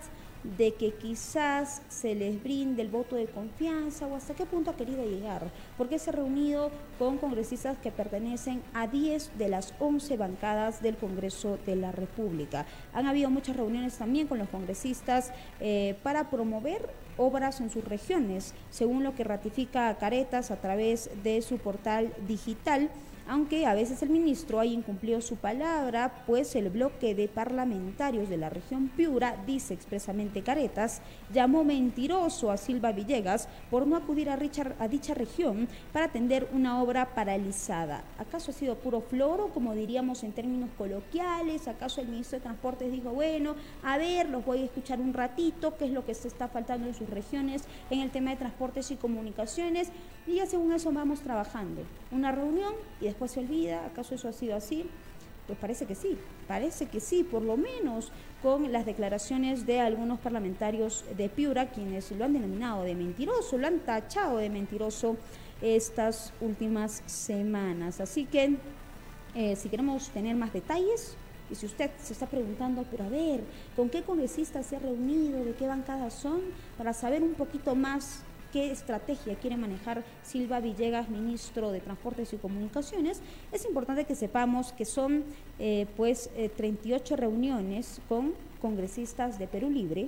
de 0.58 0.74
que 0.74 0.94
quizás 0.94 1.82
se 1.90 2.16
les 2.16 2.42
brinde 2.42 2.82
el 2.82 2.90
voto 2.90 3.16
de 3.16 3.25
confianza 3.25 4.08
o 4.08 4.16
hasta 4.16 4.34
qué 4.34 4.46
punto 4.46 4.72
ha 4.72 4.75
querido 4.75 5.04
llegar, 5.04 5.52
porque 5.78 6.00
se 6.00 6.10
ha 6.10 6.14
reunido 6.14 6.72
con 7.00 7.18
congresistas 7.18 7.78
que 7.78 7.92
pertenecen 7.92 8.62
a 8.74 8.88
10 8.88 9.38
de 9.38 9.50
las 9.50 9.74
11 9.80 10.18
bancadas 10.18 10.82
del 10.82 10.98
Congreso 10.98 11.58
de 11.66 11.75
la 11.75 11.92
República. 11.92 12.66
Han 12.94 13.08
habido 13.08 13.30
muchas 13.30 13.58
reuniones 13.58 13.98
también 13.98 14.28
con 14.28 14.38
los 14.38 14.50
congresistas 14.50 15.32
eh, 15.60 15.96
para 16.04 16.30
promover 16.30 16.90
obras 17.18 17.62
en 17.62 17.70
sus 17.70 17.84
regiones, 17.84 18.54
según 18.70 19.04
lo 19.04 19.16
que 19.16 19.24
ratifica 19.24 19.96
Caretas 19.98 20.52
a 20.52 20.58
través 20.58 21.10
de 21.24 21.42
su 21.42 21.58
portal 21.58 22.14
digital 22.28 22.90
aunque 23.27 23.65
a 23.65 23.74
veces 23.74 24.01
el 24.03 24.10
ministro 24.10 24.60
haya 24.60 24.74
incumplido 24.74 25.22
su 25.22 25.36
palabra, 25.36 26.24
pues 26.27 26.55
el 26.55 26.70
bloque 26.70 27.15
de 27.15 27.27
parlamentarios 27.27 28.29
de 28.29 28.38
la 28.38 28.50
región 28.50 28.89
Piura, 28.96 29.36
dice 29.46 29.74
expresamente 29.74 30.44
Caretas, 30.44 31.01
llamó 31.34 31.63
mentiroso 31.63 32.51
a 32.51 32.58
Silva 32.58 32.91
Villegas 32.91 33.50
por 33.72 33.88
no 33.88 33.96
acudir 33.96 34.29
a, 34.29 34.38
a 34.79 34.88
dicha 34.88 35.13
región 35.13 35.67
para 35.91 36.05
atender 36.05 36.48
una 36.53 36.82
obra 36.82 37.15
paralizada. 37.15 38.03
¿Acaso 38.17 38.51
ha 38.51 38.53
sido 38.53 38.75
puro 38.75 39.01
floro, 39.01 39.50
como 39.50 39.74
diríamos 39.74 40.24
en 40.24 40.32
términos 40.32 40.70
coloquiales? 40.77 41.67
¿Acaso 41.67 42.01
el 42.01 42.08
ministro 42.08 42.38
de 42.38 42.44
Transportes 42.44 42.91
dijo, 42.91 43.12
bueno, 43.12 43.55
a 43.84 43.98
ver, 43.98 44.29
los 44.29 44.46
voy 44.46 44.62
a 44.62 44.65
escuchar 44.65 45.00
un 45.00 45.13
ratito, 45.13 45.77
qué 45.77 45.86
es 45.86 45.91
lo 45.91 46.05
que 46.05 46.13
se 46.13 46.27
está 46.27 46.48
faltando 46.48 46.88
en 46.88 46.94
sus 46.94 47.10
regiones 47.10 47.63
en 47.89 48.01
el 48.01 48.12
tema 48.12 48.32
de 48.32 48.38
transportes 48.38 48.91
y 48.91 48.96
comunicaciones? 48.96 49.89
Y 50.27 50.36
ya 50.36 50.46
según 50.46 50.74
eso 50.74 50.91
vamos 50.91 51.22
trabajando. 51.22 51.82
Una 52.12 52.32
reunión 52.32 52.74
y 53.00 53.05
después 53.05 53.15
se 53.28 53.40
olvida, 53.40 53.86
¿acaso 53.86 54.16
eso 54.16 54.28
ha 54.28 54.34
sido 54.34 54.56
así? 54.56 54.86
Pues 55.48 55.60
parece 55.60 55.86
que 55.86 55.96
sí, 55.96 56.18
parece 56.48 56.88
que 56.88 57.00
sí, 57.00 57.24
por 57.24 57.44
lo 57.44 57.56
menos 57.56 58.12
con 58.42 58.72
las 58.72 58.86
declaraciones 58.86 59.66
de 59.66 59.80
algunos 59.80 60.20
parlamentarios 60.20 61.06
de 61.16 61.30
Piura, 61.30 61.70
quienes 61.70 62.12
lo 62.12 62.26
han 62.26 62.34
denominado 62.34 62.84
de 62.84 62.96
mentiroso, 62.96 63.58
lo 63.58 63.68
han 63.68 63.80
tachado 63.80 64.38
de 64.38 64.50
mentiroso 64.50 65.18
estas 65.62 66.34
últimas 66.42 67.04
semanas. 67.06 68.02
Así 68.02 68.26
que, 68.26 68.58
eh, 69.36 69.56
si 69.56 69.70
queremos 69.70 70.10
tener 70.10 70.36
más 70.36 70.52
detalles, 70.52 71.16
y 71.50 71.56
si 71.56 71.68
usted 71.68 71.92
se 72.02 72.14
está 72.14 72.26
preguntando, 72.26 72.86
pero 72.90 73.04
a 73.04 73.10
ver, 73.10 73.42
¿con 73.76 73.90
qué 73.90 74.02
congresistas 74.02 74.66
se 74.66 74.78
ha 74.78 74.80
reunido? 74.80 75.44
¿De 75.46 75.54
qué 75.54 75.68
bancadas 75.68 76.14
son? 76.14 76.42
Para 76.78 76.94
saber 76.94 77.22
un 77.22 77.36
poquito 77.36 77.76
más 77.76 78.22
qué 78.56 78.72
estrategia 78.72 79.36
quiere 79.36 79.58
manejar 79.58 80.06
Silva 80.24 80.62
Villegas, 80.62 81.10
ministro 81.10 81.74
de 81.74 81.82
Transportes 81.82 82.32
y 82.32 82.38
Comunicaciones, 82.38 83.22
es 83.52 83.66
importante 83.66 84.06
que 84.06 84.16
sepamos 84.16 84.72
que 84.72 84.86
son 84.86 85.26
eh, 85.60 85.88
pues 85.98 86.30
38 86.56 87.14
eh, 87.14 87.18
reuniones 87.18 88.00
con 88.08 88.34
congresistas 88.62 89.38
de 89.40 89.48
Perú 89.48 89.70
Libre, 89.70 90.08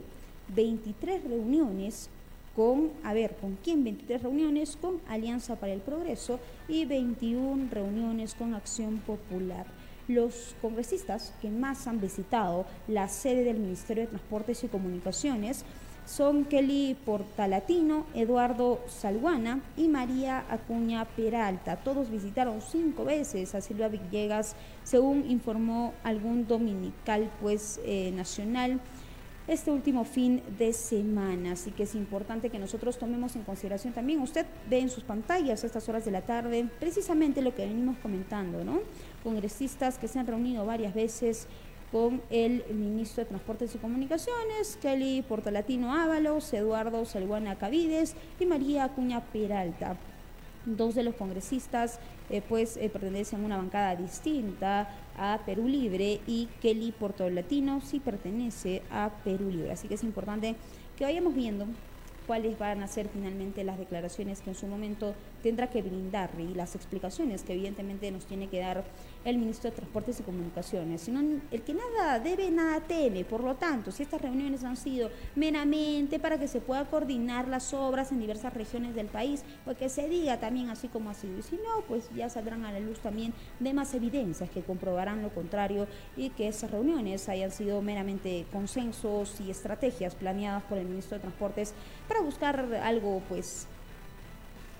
23 0.56 1.26
reuniones 1.26 2.10
con, 2.56 2.92
a 3.04 3.14
ver, 3.14 3.36
¿con 3.36 3.58
quién? 3.62 3.84
23 3.84 4.24
reuniones 4.24 4.78
con 4.78 5.02
Alianza 5.10 5.58
para 5.58 5.74
el 5.74 5.82
Progreso 5.82 6.40
y 6.70 6.86
21 6.86 7.68
reuniones 7.70 8.34
con 8.34 8.54
Acción 8.54 9.00
Popular. 9.00 9.66
Los 10.08 10.56
congresistas 10.62 11.34
que 11.42 11.50
más 11.50 11.86
han 11.86 12.00
visitado 12.00 12.66
la 12.88 13.10
sede 13.10 13.44
del 13.44 13.58
Ministerio 13.60 14.04
de 14.04 14.12
Transportes 14.12 14.64
y 14.64 14.70
Comunicaciones 14.70 15.66
son 16.08 16.46
Kelly 16.46 16.96
Portalatino, 17.06 18.06
Eduardo 18.16 18.80
Salguana 18.88 19.60
y 19.76 19.90
María 19.90 20.46
Acuña 20.50 21.04
Peralta. 21.06 21.76
Todos 21.76 22.10
visitaron 22.10 22.62
cinco 22.62 23.04
veces 23.04 23.54
a 23.54 23.62
Silvia 23.62 23.90
Villegas, 23.90 24.56
según 24.84 25.30
informó 25.30 25.94
algún 26.04 26.48
dominical 26.48 27.30
pues, 27.42 27.82
eh, 27.84 28.12
nacional 28.16 28.80
este 29.48 29.72
último 29.72 30.04
fin 30.04 30.42
de 30.58 30.74
semana. 30.74 31.54
Así 31.54 31.72
que 31.72 31.84
es 31.84 31.96
importante 31.96 32.50
que 32.50 32.60
nosotros 32.60 32.98
tomemos 32.98 33.36
en 33.36 33.44
consideración 33.44 33.94
también. 33.94 34.22
Usted 34.22 34.46
ve 34.70 34.80
en 34.80 34.90
sus 34.90 35.04
pantallas 35.04 35.64
a 35.64 35.68
estas 35.68 35.88
horas 35.90 36.06
de 36.06 36.12
la 36.12 36.22
tarde 36.22 36.68
precisamente 36.80 37.42
lo 37.42 37.56
que 37.56 37.66
venimos 37.66 37.98
comentando, 37.98 38.64
¿no? 38.64 38.80
Congresistas 39.24 39.98
que 39.98 40.08
se 40.08 40.20
han 40.20 40.28
reunido 40.28 40.66
varias 40.66 40.94
veces 40.94 41.48
con 41.92 42.22
el 42.30 42.66
ministro 42.74 43.24
de 43.24 43.30
Transportes 43.30 43.74
y 43.76 43.78
Comunicaciones, 43.78 44.78
Kelly 44.82 45.22
Portalatino 45.22 45.94
Ábalos, 45.94 46.54
Eduardo 46.54 47.06
Salguana 47.06 47.58
Cavides 47.58 48.16
y 48.40 48.46
María 48.46 48.86
Acuña 48.86 49.22
Peralta. 49.22 49.98
Dos 50.66 50.96
de 50.96 51.04
los 51.04 51.16
congresistas 51.16 52.00
eh, 52.30 52.42
pues 52.48 52.76
eh, 52.76 52.90
pertenecen 52.90 53.42
a 53.42 53.46
una 53.46 53.58
bancada 53.58 53.96
distinta 53.96 54.94
a 55.18 55.40
Perú 55.46 55.68
Libre 55.68 56.20
y 56.28 56.50
Kelly 56.62 56.92
Portalatino 56.92 57.80
sí 57.80 58.02
pertenece 58.02 58.82
a 58.92 59.10
Perú 59.24 59.50
Libre. 59.50 59.72
Así 59.72 59.88
que 59.88 59.96
es 59.96 60.04
importante 60.04 60.56
que 60.98 61.06
vayamos 61.06 61.34
viendo 61.34 61.66
cuáles 62.28 62.60
van 62.60 62.84
a 62.84 62.88
ser 62.88 63.08
finalmente 63.08 63.64
las 63.64 63.80
declaraciones 63.80 64.42
que 64.42 64.50
en 64.50 64.56
su 64.58 64.68
momento 64.68 65.16
tendrá 65.44 65.70
que 65.70 65.82
brindar 65.82 66.30
y 66.40 66.54
las 66.54 66.76
explicaciones 66.76 67.44
que 67.44 67.54
evidentemente 67.54 68.12
nos 68.12 68.26
tiene 68.26 68.48
que 68.48 68.60
dar 68.60 68.84
el 69.26 69.38
ministro 69.38 69.70
de 69.70 69.76
Transportes 69.76 70.20
y 70.20 70.24
Comunicaciones. 70.24 71.02
Sino 71.02 71.22
el 71.52 71.62
que 71.62 71.74
nada 71.74 72.20
debe, 72.20 72.50
nada 72.52 72.82
teme. 72.82 73.26
Por 73.26 73.44
lo 73.44 73.56
tanto, 73.56 73.92
si 73.92 74.04
estas 74.04 74.22
reuniones 74.22 74.64
han 74.64 74.78
sido 74.78 75.10
meramente 75.36 76.20
para 76.20 76.40
que 76.40 76.48
se 76.48 76.62
pueda 76.62 76.86
coordinar 76.86 77.48
las 77.48 77.74
obras 77.74 78.12
en 78.12 78.20
diversas 78.20 78.54
regiones 78.54 78.96
del 78.96 79.08
país, 79.08 79.44
pues 79.66 79.78
que 79.78 79.90
se 79.90 80.08
diga 80.08 80.40
también 80.40 80.70
así 80.70 80.88
como 80.88 81.10
ha 81.10 81.14
sido. 81.14 81.38
Y 81.38 81.44
si 81.44 81.56
no, 81.56 81.82
pues 81.88 82.10
ya 82.16 82.30
saldrán 82.30 82.66
a 82.66 82.72
la 82.72 82.80
luz 82.80 83.00
también 83.00 83.34
demás 83.60 83.94
evidencias 83.94 84.50
que 84.50 84.62
comprobarán 84.62 85.22
lo 85.22 85.30
contrario 85.30 85.88
y 86.16 86.30
que 86.32 86.48
esas 86.48 86.72
reuniones 86.72 87.30
hayan 87.30 87.52
sido 87.52 87.82
meramente 87.82 88.46
consensos 88.52 89.40
y 89.42 89.52
estrategias 89.52 90.16
planeadas 90.16 90.64
por 90.64 90.78
el 90.78 90.88
ministro 90.88 91.18
de 91.18 91.22
Transportes 91.22 91.74
para 92.08 92.22
buscar 92.22 92.60
algo 92.84 93.22
pues 93.28 93.68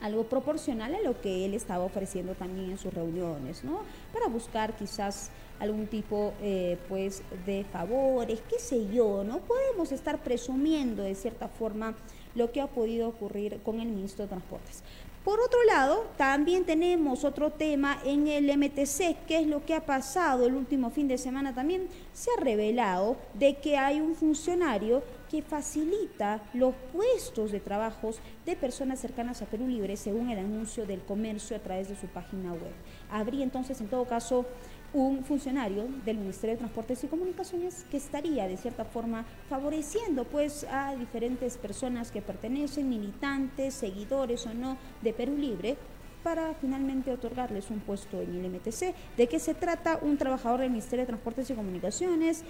algo 0.02 0.24
proporcional 0.24 0.96
a 0.96 1.02
lo 1.02 1.20
que 1.22 1.46
él 1.46 1.54
estaba 1.54 1.84
ofreciendo 1.84 2.34
también 2.36 2.72
en 2.72 2.78
sus 2.78 2.94
reuniones, 2.94 3.64
¿no? 3.64 3.82
Para 4.14 4.28
buscar 4.28 4.76
quizás 4.76 5.32
algún 5.60 5.88
tipo 5.88 6.34
eh, 6.42 6.78
pues 6.88 7.24
de 7.46 7.66
favores, 7.72 8.42
qué 8.50 8.60
sé 8.60 8.88
yo, 8.94 9.24
¿no? 9.24 9.40
Podemos 9.40 9.92
estar 9.92 10.20
presumiendo 10.20 11.04
de 11.04 11.16
cierta 11.16 11.48
forma 11.48 11.96
lo 12.36 12.52
que 12.52 12.62
ha 12.62 12.68
podido 12.68 13.10
ocurrir 13.10 13.60
con 13.64 13.80
el 13.80 13.88
ministro 13.88 14.24
de 14.24 14.30
Transportes. 14.30 14.84
Por 15.28 15.42
otro 15.42 15.62
lado, 15.66 16.06
también 16.16 16.64
tenemos 16.64 17.26
otro 17.26 17.52
tema 17.52 18.00
en 18.06 18.28
el 18.28 18.46
MTC, 18.58 19.26
que 19.28 19.40
es 19.40 19.48
lo 19.48 19.66
que 19.66 19.74
ha 19.74 19.86
pasado 19.86 20.46
el 20.46 20.54
último 20.54 20.90
fin 20.90 21.10
de 21.10 21.18
semana 21.18 21.54
también. 21.54 21.90
Se 22.14 22.30
ha 22.32 22.42
revelado 22.42 23.18
de 23.34 23.58
que 23.58 23.78
hay 23.78 24.00
un 24.00 24.16
funcionario 24.16 25.04
que 25.30 25.42
facilita 25.42 26.42
los 26.54 26.74
puestos 26.94 27.52
de 27.52 27.60
trabajos 27.60 28.20
de 28.46 28.56
personas 28.56 29.00
cercanas 29.00 29.42
a 29.42 29.46
Perú 29.46 29.68
Libre, 29.68 29.98
según 29.98 30.30
el 30.30 30.40
anuncio 30.40 30.86
del 30.86 31.02
comercio 31.02 31.58
a 31.58 31.60
través 31.60 31.90
de 31.90 31.96
su 31.96 32.08
página 32.08 32.54
web. 32.54 32.74
Habría 33.12 33.44
entonces, 33.44 33.80
en 33.82 33.88
todo 33.88 34.06
caso, 34.06 34.46
un 34.94 35.24
funcionario 35.24 35.88
del 36.06 36.18
Ministerio 36.18 36.56
de 36.56 36.60
Transportes 36.60 37.04
y 37.04 37.08
Comunicaciones 37.08 37.86
que 37.92 37.98
estaría 37.98 38.48
de 38.48 38.58
cierta 38.58 38.86
forma 38.86 39.26
favoreciendo 39.50 40.24
pues 40.24 40.66
a 40.72 40.96
diferentes 40.96 41.58
personas 41.58 42.12
que 42.12 42.22
pertenecen, 42.22 42.90
militantes, 42.90 43.74
seguidores 43.74 44.46
o 44.48 44.54
no 44.54 44.78
de 45.02 45.14
Perú 45.14 45.36
Libre 45.36 45.78
para 46.24 46.54
finalmente 46.56 47.12
otorgarles 47.12 47.70
un 47.70 47.80
puesto 47.80 48.22
en 48.22 48.34
el 48.36 48.52
MTC. 48.52 48.94
¿De 49.16 49.28
qué 49.28 49.40
se 49.40 49.54
trata? 49.54 50.00
Un 50.02 50.18
trabajador 50.18 50.62
del 50.62 50.72
Ministerio 50.72 51.04
de 51.04 51.08
Transportes 51.08 51.50
y 51.50 51.54
Comunicaciones 51.54 52.44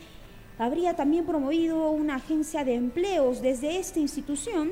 habría 0.57 0.95
también 0.95 1.25
promovido 1.25 1.91
una 1.91 2.15
agencia 2.15 2.63
de 2.63 2.75
empleos 2.75 3.41
desde 3.41 3.77
esta 3.77 3.99
institución 3.99 4.71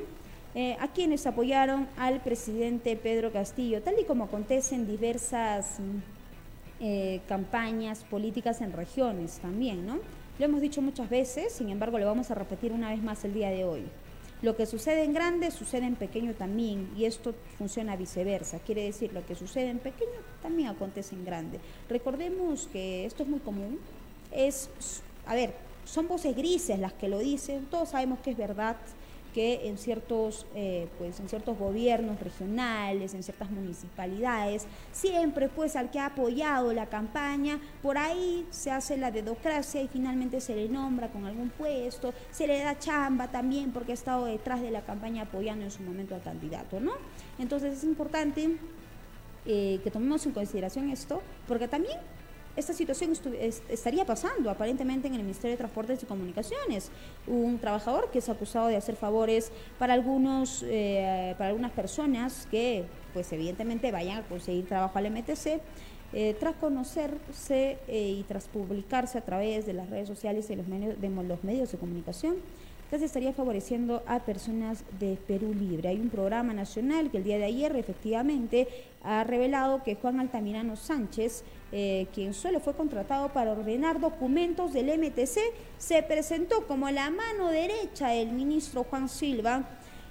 eh, 0.56 0.77
a 0.80 0.88
quienes 0.88 1.27
apoyaron 1.27 1.88
al 1.98 2.22
presidente 2.22 2.96
Pedro 2.96 3.32
Castillo, 3.32 3.82
tal 3.82 3.96
y 4.00 4.06
como 4.06 4.24
acontece 4.24 4.75
en 4.75 4.88
diversas 4.88 5.80
eh, 6.80 7.22
campañas 7.27 8.04
políticas 8.04 8.62
en 8.62 8.72
regiones 8.72 9.39
también, 9.39 9.86
¿no? 9.86 10.00
Lo 10.39 10.46
hemos 10.46 10.62
dicho 10.62 10.82
muchas 10.82 11.10
veces, 11.10 11.54
sin 11.54 11.70
embargo 11.70 12.00
lo 12.00 12.06
vamos 12.06 12.32
a 12.32 12.36
repetir 12.36 12.72
una 12.72 12.89
vez 12.89 13.01
más 13.01 13.24
el 13.25 13.34
día 13.34 13.50
de 13.50 13.65
hoy. 13.65 13.84
Lo 14.42 14.56
que 14.56 14.65
sucede 14.65 15.04
en 15.04 15.13
grande 15.13 15.50
sucede 15.50 15.86
en 15.86 15.96
pequeño 15.96 16.34
también 16.34 16.89
y 16.98 17.06
esto 17.06 17.34
funciona 17.58 17.96
viceversa. 17.96 18.60
Quiere 18.60 18.84
decir, 18.84 19.13
lo 19.13 19.25
que 19.25 19.36
sucede 19.36 19.70
en 19.70 19.80
pequeño 19.80 20.12
también 20.42 20.70
acontece 20.70 21.15
en 21.15 21.25
grande. 21.25 21.60
Recordemos 21.89 22.68
que 22.72 23.06
esto 23.06 23.24
es 23.24 23.30
muy 23.30 23.39
común. 23.39 23.80
Es, 24.32 24.70
a 25.25 25.36
ver, 25.36 25.54
son 25.86 26.08
voces 26.08 26.36
grises 26.36 26.80
las 26.80 26.94
que 26.94 27.08
lo 27.08 27.20
dicen, 27.20 27.65
todos 27.65 27.89
sabemos 27.89 28.20
que 28.20 28.32
es 28.32 28.38
verdad, 28.38 28.75
que 29.36 29.68
en 29.68 29.77
ciertos, 29.77 30.46
eh, 30.56 30.88
pues, 30.98 31.20
en 31.20 31.27
ciertos 31.27 31.60
gobiernos 31.60 32.22
regionales, 32.22 33.13
en 33.13 33.22
ciertas 33.22 33.51
municipalidades, 33.51 34.65
siempre 34.94 35.50
pues 35.50 35.75
al 35.75 35.92
que 35.92 36.00
ha 36.00 36.06
apoyado 36.06 36.72
la 36.72 36.86
campaña, 36.86 37.60
por 37.82 37.98
ahí 37.98 38.48
se 38.50 38.72
hace 38.72 38.96
la 38.96 39.12
dedocracia 39.12 39.82
y 39.82 39.89
finalmente 39.89 40.39
se 40.39 40.56
le 40.56 40.70
nombra 40.70 41.10
con 41.10 41.25
algún 41.25 41.50
puesto, 41.50 42.13
se 42.32 42.48
le 42.48 42.60
da 42.60 42.80
chamba 42.80 43.27
también 43.27 43.74
porque 43.74 43.92
ha 43.92 43.96
estado 43.96 44.24
detrás 44.24 44.62
de 44.62 44.72
la 44.72 44.86
campaña 44.86 45.24
apoyando 45.24 45.65
en 45.65 45.72
su 45.72 45.84
momento 45.84 46.15
al 46.15 46.24
candidato, 46.24 46.80
¿no? 46.80 46.94
Entonces 47.38 47.80
es 47.80 47.84
importante 47.84 48.56
eh, 49.46 49.82
que 49.84 49.92
tomemos 49.92 50.25
en 50.25 50.32
consideración 50.32 50.89
esto, 50.92 51.22
porque 51.46 51.68
también 51.68 52.00
esta 52.56 52.74
situación 52.74 53.14
estaría 53.70 54.06
pasando 54.06 54.50
aparentemente 54.50 55.08
en 55.08 55.16
el 55.16 55.22
Ministerio 55.22 55.52
de 55.52 55.58
Transportes 55.58 56.02
y 56.04 56.06
Comunicaciones. 56.06 56.90
Un 57.28 57.60
trabajador 57.60 58.10
que 58.12 58.20
es 58.20 58.30
acusado 58.30 58.68
de 58.68 58.78
hacer 58.78 58.96
favores 58.96 59.52
para 59.78 59.94
algunos, 59.94 60.64
eh, 60.68 61.36
para 61.38 61.50
algunas 61.50 61.72
personas 61.72 62.48
que, 62.50 62.86
pues 63.14 63.32
evidentemente, 63.34 63.92
vayan 63.92 64.20
a 64.20 64.22
conseguir 64.24 64.68
trabajo 64.68 64.98
al 64.98 65.08
MTC. 65.12 65.62
Eh, 66.14 66.34
tras 66.40 66.56
conocerse 66.56 67.78
eh, 67.88 68.16
y 68.20 68.24
tras 68.24 68.48
publicarse 68.48 69.18
a 69.18 69.22
través 69.22 69.66
de 69.66 69.74
las 69.74 69.90
redes 69.90 70.08
sociales 70.08 70.50
y 70.50 70.56
los 70.56 70.68
medios, 70.68 71.02
de 71.02 71.10
los 71.10 71.44
medios 71.44 71.72
de 71.72 71.78
comunicación, 71.78 72.36
que 72.89 73.00
se 73.00 73.06
estaría 73.06 73.34
favoreciendo 73.34 74.04
a 74.06 74.20
personas 74.20 74.84
de 75.00 75.18
Perú 75.27 75.54
Libre. 75.54 75.89
Hay 75.89 76.00
un 76.00 76.10
programa 76.10 76.54
nacional 76.54 77.10
que 77.10 77.18
el 77.18 77.24
día 77.24 77.38
de 77.38 77.46
ayer 77.46 77.75
efectivamente 77.75 78.68
ha 79.04 79.24
revelado 79.24 79.84
que 79.84 79.96
Juan 79.96 80.20
Altamirano 80.20 80.75
Sánchez, 80.75 81.44
eh, 81.72 82.08
quien 82.13 82.34
solo 82.34 82.60
fue 82.60 82.75
contratado 82.75 83.30
para 83.30 83.51
ordenar 83.51 84.00
documentos 84.00 84.74
del 84.74 84.89
MTC, 84.89 85.39
se 85.77 86.04
presentó 86.04 86.68
como 86.68 86.89
la 86.92 87.10
mano 87.10 87.50
derecha 87.50 88.10
del 88.10 88.32
ministro 88.32 88.84
Juan 88.84 89.10
Silva 89.10 89.63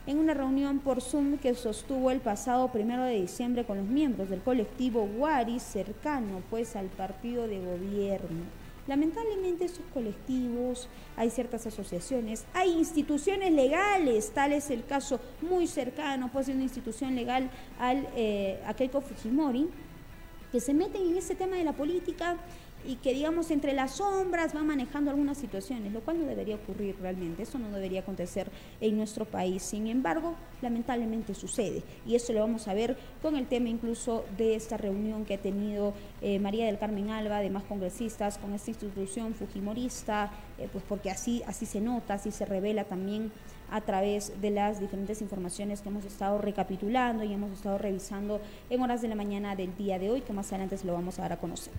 en 0.07 0.19
una 0.19 0.35
reunión 0.35 0.81
por 0.81 1.01
Zoom 1.01 1.39
que 1.39 1.55
sostuvo 1.55 2.11
el 2.11 2.21
pasado 2.21 2.69
primero 2.69 3.05
de 3.05 3.21
diciembre 3.21 3.65
con 3.65 3.79
los 3.79 3.87
miembros 3.87 4.29
del 4.29 4.43
colectivo 4.43 5.07
Guari, 5.07 5.61
cercano 5.61 6.43
pues 6.51 6.77
al 6.77 6.87
partido 6.87 7.49
de 7.49 7.59
gobierno. 7.61 8.64
Lamentablemente 8.87 9.65
estos 9.65 9.85
colectivos, 9.95 10.89
hay 11.17 11.31
ciertas 11.31 11.67
asociaciones, 11.67 12.45
hay 12.53 12.71
instituciones 12.71 13.51
legales, 13.53 14.31
tal 14.33 14.53
es 14.53 14.71
el 14.71 14.85
caso 14.85 15.21
muy 15.41 15.67
cercano, 15.67 16.31
puede 16.31 16.47
ser 16.47 16.55
una 16.57 16.65
institución 16.65 17.15
legal 17.15 17.51
al, 17.79 18.07
eh, 18.15 18.61
a 18.67 18.75
Keiko 18.75 19.01
Fujimori, 19.01 19.71
que 20.53 20.61
se 20.61 20.75
meten 20.75 21.03
en 21.03 21.17
ese 21.17 21.35
tema 21.35 21.57
de 21.57 21.65
la 21.65 21.73
política 21.73 22.37
y 22.87 22.97
que 22.97 23.15
digamos 23.15 23.51
entre 23.51 23.73
las 23.73 23.97
sombras 23.97 24.55
va 24.55 24.63
manejando 24.63 25.11
algunas 25.11 25.39
situaciones, 25.39 25.93
lo 25.93 26.01
cual 26.01 26.21
no 26.21 26.27
debería 26.27 26.57
ocurrir 26.57 26.97
realmente, 27.01 27.43
eso 27.43 27.59
no 27.59 27.71
debería 27.71 28.01
acontecer 28.01 28.51
en 28.81 28.97
nuestro 28.97 29.25
país. 29.25 29.63
Sin 29.63 29.87
embargo, 29.87 30.35
lamentablemente 30.63 31.35
sucede 31.35 31.83
y 32.07 32.15
eso 32.15 32.33
lo 32.33 32.41
vamos 32.41 32.69
a 32.69 32.75
ver 32.75 32.97
con 33.23 33.37
el 33.37 33.47
tema 33.47 33.69
incluso 33.69 34.25
de 34.37 34.55
esta 34.55 34.77
reunión 34.77 35.25
que 35.25 35.35
ha 35.35 35.43
tenido 35.43 35.95
eh, 36.23 36.39
María 36.39 36.67
del 36.67 36.79
Carmen 36.79 37.11
Alba, 37.11 37.41
demás 37.41 37.65
congresistas, 37.65 38.39
con 38.39 38.53
esta 38.55 38.71
institución 38.71 39.35
fujimorista, 39.35 40.31
eh, 40.59 40.69
pues 40.71 40.85
porque 40.89 41.11
así, 41.11 41.43
así 41.47 41.67
se 41.67 41.81
nota, 41.81 42.15
así 42.15 42.31
se 42.31 42.45
revela 42.45 42.85
también 42.85 43.33
a 43.71 43.81
través 43.81 44.41
de 44.41 44.51
las 44.51 44.79
diferentes 44.81 45.21
informaciones 45.23 45.81
que 45.81 45.89
hemos 45.89 46.05
estado 46.05 46.39
recapitulando 46.39 47.25
y 47.25 47.33
hemos 47.33 47.53
estado 47.53 47.79
revisando 47.79 48.41
en 48.71 48.81
horas 48.81 49.03
de 49.03 49.09
la 49.09 49.15
mañana 49.15 49.57
del 49.57 49.75
día 49.77 49.99
de 49.99 50.11
hoy, 50.11 50.21
que 50.21 50.33
más 50.33 50.49
adelante 50.53 50.77
se 50.77 50.87
lo 50.87 50.93
vamos 50.93 51.19
a 51.19 51.23
dar 51.23 51.33
a 51.33 51.39
conocer. 51.39 51.73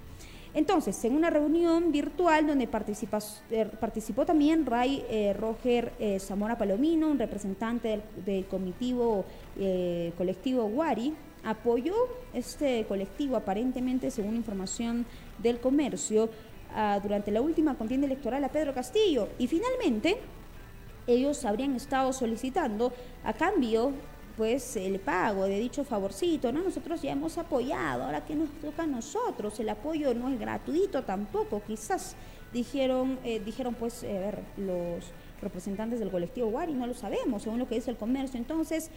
Entonces, 0.55 1.03
en 1.03 1.15
una 1.15 1.29
reunión 1.29 1.91
virtual 1.91 2.47
donde 2.47 2.63
eh, 2.63 3.65
participó 3.77 4.25
también 4.25 4.65
Ray 4.65 5.03
eh, 5.09 5.35
Roger 5.37 5.91
eh, 5.99 6.17
Zamora 6.17 6.57
Palomino, 6.57 7.09
un 7.09 7.19
representante 7.19 8.01
del, 8.25 8.45
comitivo 8.45 9.25
colectivo 10.17 10.63
Guari, 10.69 11.13
apoyó 11.43 11.93
este 12.33 12.85
colectivo 12.87 13.35
aparentemente, 13.35 14.09
según 14.11 14.35
información 14.35 15.05
del 15.37 15.59
comercio, 15.59 16.29
durante 17.01 17.31
la 17.31 17.39
última 17.39 17.75
contienda 17.75 18.05
electoral 18.05 18.43
a 18.43 18.49
Pedro 18.49 18.73
Castillo. 18.73 19.29
Y 19.39 19.47
finalmente, 19.47 20.17
ellos 21.07 21.45
habrían 21.45 21.73
estado 21.75 22.11
solicitando 22.11 22.91
a 23.23 23.31
cambio 23.31 23.93
pues 24.37 24.75
el 24.75 24.99
pago 24.99 25.45
de 25.45 25.59
dicho 25.59 25.83
favorcito, 25.83 26.51
¿no? 26.51 26.61
Nosotros 26.61 27.01
ya 27.01 27.11
hemos 27.11 27.37
apoyado, 27.37 28.03
ahora 28.03 28.25
que 28.25 28.35
nos 28.35 28.49
toca 28.61 28.83
a 28.83 28.87
nosotros, 28.87 29.59
el 29.59 29.69
apoyo 29.69 30.13
no 30.13 30.29
es 30.29 30.39
gratuito 30.39 31.03
tampoco, 31.03 31.61
quizás 31.65 32.15
dijeron, 32.53 33.19
eh, 33.23 33.39
dijeron 33.39 33.73
pues, 33.75 34.01
ver, 34.01 34.39
los 34.57 35.05
representantes 35.41 35.99
del 35.99 36.11
colectivo 36.11 36.47
Wari, 36.47 36.73
no 36.73 36.87
lo 36.87 36.93
sabemos, 36.93 37.43
según 37.43 37.59
lo 37.59 37.67
que 37.67 37.75
dice 37.75 37.91
el 37.91 37.97
comercio, 37.97 38.37
entonces 38.37 38.89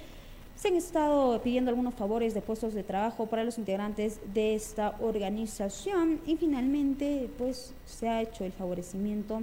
se 0.59 0.69
han 0.69 0.75
estado 0.75 1.41
pidiendo 1.41 1.71
algunos 1.71 1.95
favores 1.95 2.35
de 2.35 2.41
puestos 2.41 2.75
de 2.75 2.83
trabajo 2.83 3.27
para 3.27 3.45
los 3.45 3.59
integrantes 3.59 4.19
de 4.35 4.57
esta 4.57 4.97
organización 5.01 6.21
y 6.27 6.37
finalmente 6.37 7.31
pues 7.39 7.75
se 7.85 8.09
ha 8.09 8.23
hecho 8.23 8.45
el 8.45 8.51
favorecimiento 8.51 9.43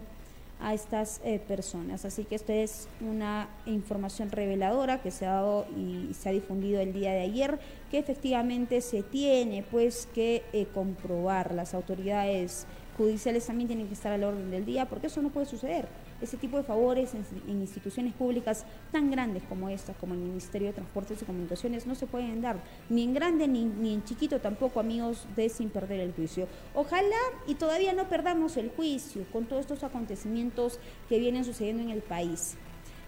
a 0.60 0.74
estas 0.74 1.22
eh, 1.24 1.40
personas. 1.40 2.06
Así 2.06 2.24
que 2.24 2.36
esta 2.36 2.54
es 2.54 2.88
una 3.02 3.50
información 3.66 4.32
reveladora 4.32 5.02
que 5.02 5.12
se 5.12 5.26
ha 5.26 5.34
dado 5.34 5.66
y 5.76 6.14
se 6.14 6.30
ha 6.30 6.32
difundido 6.32 6.80
el 6.82 6.94
día 6.94 7.12
de 7.12 7.22
ayer, 7.22 7.60
que 7.92 7.98
efectivamente 7.98 8.82
se 8.82 9.04
tiene 9.04 9.64
pues 9.70 10.08
que 10.14 10.44
eh, 10.54 10.68
comprobar. 10.74 11.54
Las 11.54 11.74
autoridades 11.74 12.66
judiciales 12.98 13.46
también 13.46 13.68
tienen 13.68 13.88
que 13.88 13.94
estar 13.94 14.12
al 14.12 14.24
orden 14.24 14.52
del 14.52 14.66
día, 14.66 14.88
porque 14.88 15.08
eso 15.08 15.22
no 15.22 15.30
puede 15.30 15.46
suceder 15.46 15.88
ese 16.22 16.38
tipo 16.38 16.58
de 16.58 16.64
favores 16.64 17.14
en, 17.14 17.26
instituciones 17.62 18.14
públicas 18.14 18.66
tan 18.92 19.12
grandes 19.12 19.44
como 19.44 19.70
esta, 19.70 19.94
como 19.94 20.14
el 20.14 20.20
Ministerio 20.20 20.68
de 20.68 20.74
Transportes 20.74 21.22
y 21.22 21.26
Comunicaciones, 21.26 21.86
no 21.86 21.96
se 21.96 22.08
pueden 22.08 22.42
dar 22.42 22.58
ni 22.90 23.04
en 23.04 23.14
grande 23.14 23.48
ni, 23.48 23.66
ni 23.66 23.94
en 23.94 24.04
chiquito 24.04 24.40
tampoco, 24.40 24.80
amigos, 24.80 25.28
de 25.36 25.50
sin 25.50 25.70
perder 25.70 26.00
el 26.00 26.14
juicio. 26.14 26.48
Ojalá 26.74 27.20
y 27.48 27.56
todavía 27.56 27.94
no 27.94 28.08
perdamos 28.08 28.58
el 28.58 28.70
juicio 28.70 29.26
con 29.32 29.46
todos 29.46 29.62
estos 29.62 29.84
acontecimientos 29.84 30.80
que 31.10 31.20
vienen 31.20 31.46
sucediendo 31.46 31.84
en 31.84 31.90
el 31.90 32.02
país. 32.02 32.56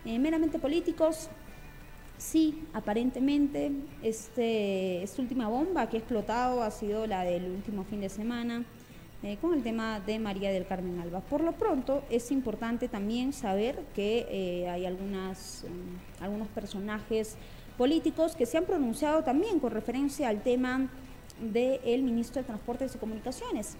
Eh, 0.05 0.19
meramente 0.19 0.59
políticos, 0.59 1.29
Sí, 2.17 2.63
aparentemente 2.73 3.71
este, 4.01 5.03
esta 5.03 5.21
última 5.21 5.47
bomba 5.49 5.87
que 5.87 5.97
ha 5.97 5.99
explotado 5.99 6.63
ha 6.63 6.71
sido 6.71 7.05
la 7.05 7.21
del 7.21 7.51
último 7.51 7.83
fin 7.83 8.01
de 8.01 8.09
semana. 8.09 8.65
Eh, 9.23 9.37
con 9.41 9.55
el 9.55 9.63
tema 9.63 9.99
de 9.99 10.19
María 10.19 10.51
del 10.51 10.67
Carmen 10.67 10.99
Alba. 10.99 11.21
Por 11.21 11.41
lo 11.41 11.53
pronto, 11.53 12.03
es 12.11 12.29
importante 12.31 12.87
también 12.87 13.33
saber 13.33 13.83
que 13.95 14.27
eh, 14.29 14.69
hay 14.69 14.85
algunas, 14.85 15.65
mm, 15.67 16.23
algunos 16.23 16.47
personajes 16.49 17.35
políticos 17.79 18.35
que 18.35 18.45
se 18.45 18.59
han 18.59 18.65
pronunciado 18.65 19.23
también 19.23 19.59
con 19.59 19.71
referencia 19.71 20.29
al 20.29 20.43
tema 20.43 20.87
del 21.41 22.03
ministro 22.03 22.43
de 22.43 22.47
Transportes 22.47 22.93
y 22.93 22.99
Comunicaciones. 22.99 23.75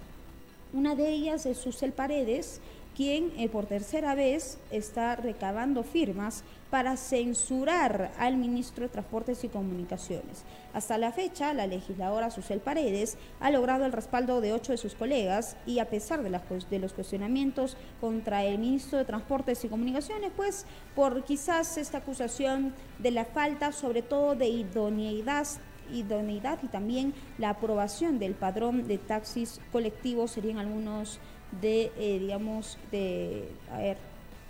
Una 0.72 0.96
de 0.96 1.08
ellas 1.08 1.46
es 1.46 1.58
Susel 1.58 1.92
Paredes, 1.92 2.60
quien 2.96 3.30
eh, 3.38 3.48
por 3.48 3.66
tercera 3.66 4.16
vez 4.16 4.58
está 4.72 5.14
recabando 5.14 5.84
firmas 5.84 6.42
para 6.70 6.96
censurar 6.96 8.12
al 8.18 8.36
ministro 8.36 8.84
de 8.84 8.90
Transportes 8.90 9.42
y 9.44 9.48
Comunicaciones. 9.48 10.44
Hasta 10.74 10.98
la 10.98 11.12
fecha, 11.12 11.54
la 11.54 11.66
legisladora 11.66 12.30
Susel 12.30 12.60
Paredes 12.60 13.16
ha 13.40 13.50
logrado 13.50 13.86
el 13.86 13.92
respaldo 13.92 14.40
de 14.40 14.52
ocho 14.52 14.72
de 14.72 14.78
sus 14.78 14.94
colegas 14.94 15.56
y 15.66 15.78
a 15.78 15.88
pesar 15.88 16.22
de, 16.22 16.30
de 16.70 16.78
los 16.78 16.92
cuestionamientos 16.92 17.76
contra 18.00 18.44
el 18.44 18.58
ministro 18.58 18.98
de 18.98 19.04
Transportes 19.04 19.64
y 19.64 19.68
Comunicaciones, 19.68 20.30
pues 20.36 20.66
por 20.94 21.24
quizás 21.24 21.78
esta 21.78 21.98
acusación 21.98 22.74
de 22.98 23.10
la 23.12 23.24
falta 23.24 23.72
sobre 23.72 24.02
todo 24.02 24.34
de 24.34 24.48
idoneidad 24.48 25.46
y 25.90 26.68
también 26.68 27.14
la 27.38 27.50
aprobación 27.50 28.18
del 28.18 28.34
padrón 28.34 28.86
de 28.86 28.98
taxis 28.98 29.60
colectivos 29.72 30.32
serían 30.32 30.58
algunos 30.58 31.18
de, 31.62 31.90
eh, 31.96 32.18
digamos, 32.18 32.78
de, 32.90 33.48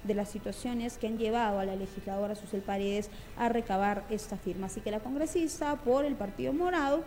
de 0.05 0.15
las 0.15 0.29
situaciones 0.29 0.99
que 0.99 1.07
han 1.07 1.19
llevado 1.19 1.59
a 1.59 1.65
la 1.65 1.77
legisladora 1.77 2.35
Susel 2.35 2.63
Paredes 2.63 3.11
a 3.37 3.49
recabar 3.49 4.05
esta 4.11 4.37
firma. 4.37 4.67
Así 4.67 4.81
que 4.81 4.91
la 4.91 5.01
congresista 5.01 5.77
por 5.77 6.05
el 6.05 6.15
Partido 6.15 6.53
Morado 6.53 7.05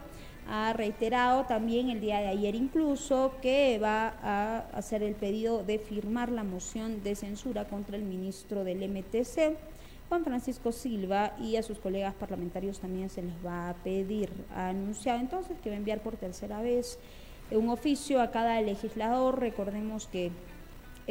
ha 0.48 0.74
reiterado 0.74 1.46
también 1.46 1.90
el 1.90 2.02
día 2.02 2.20
de 2.20 2.28
ayer 2.28 2.56
incluso 2.56 3.34
que 3.42 3.80
va 3.80 4.14
a 4.22 4.60
hacer 4.74 5.04
el 5.04 5.16
pedido 5.16 5.64
de 5.64 5.80
firmar 5.80 6.32
la 6.32 6.44
moción 6.44 7.04
de 7.04 7.16
censura 7.16 7.66
contra 7.66 7.96
el 7.96 8.04
ministro 8.04 8.64
del 8.64 8.90
MTC. 8.90 9.58
Juan 10.10 10.26
Francisco 10.26 10.74
Silva 10.74 11.34
y 11.40 11.56
a 11.56 11.64
sus 11.64 11.80
colegas 11.80 12.14
parlamentarios 12.14 12.80
también 12.80 13.10
se 13.10 13.22
les 13.22 13.34
va 13.46 13.70
a 13.70 13.74
pedir. 13.76 14.30
Ha 14.54 14.70
anunciado 14.70 15.20
entonces 15.20 15.56
que 15.64 15.70
va 15.70 15.76
a 15.76 15.80
enviar 15.80 16.02
por 16.02 16.18
tercera 16.18 16.62
vez 16.62 17.00
un 17.50 17.70
oficio 17.70 18.22
a 18.22 18.32
cada 18.32 18.60
legislador. 18.62 19.40
Recordemos 19.40 20.08
que, 20.08 20.32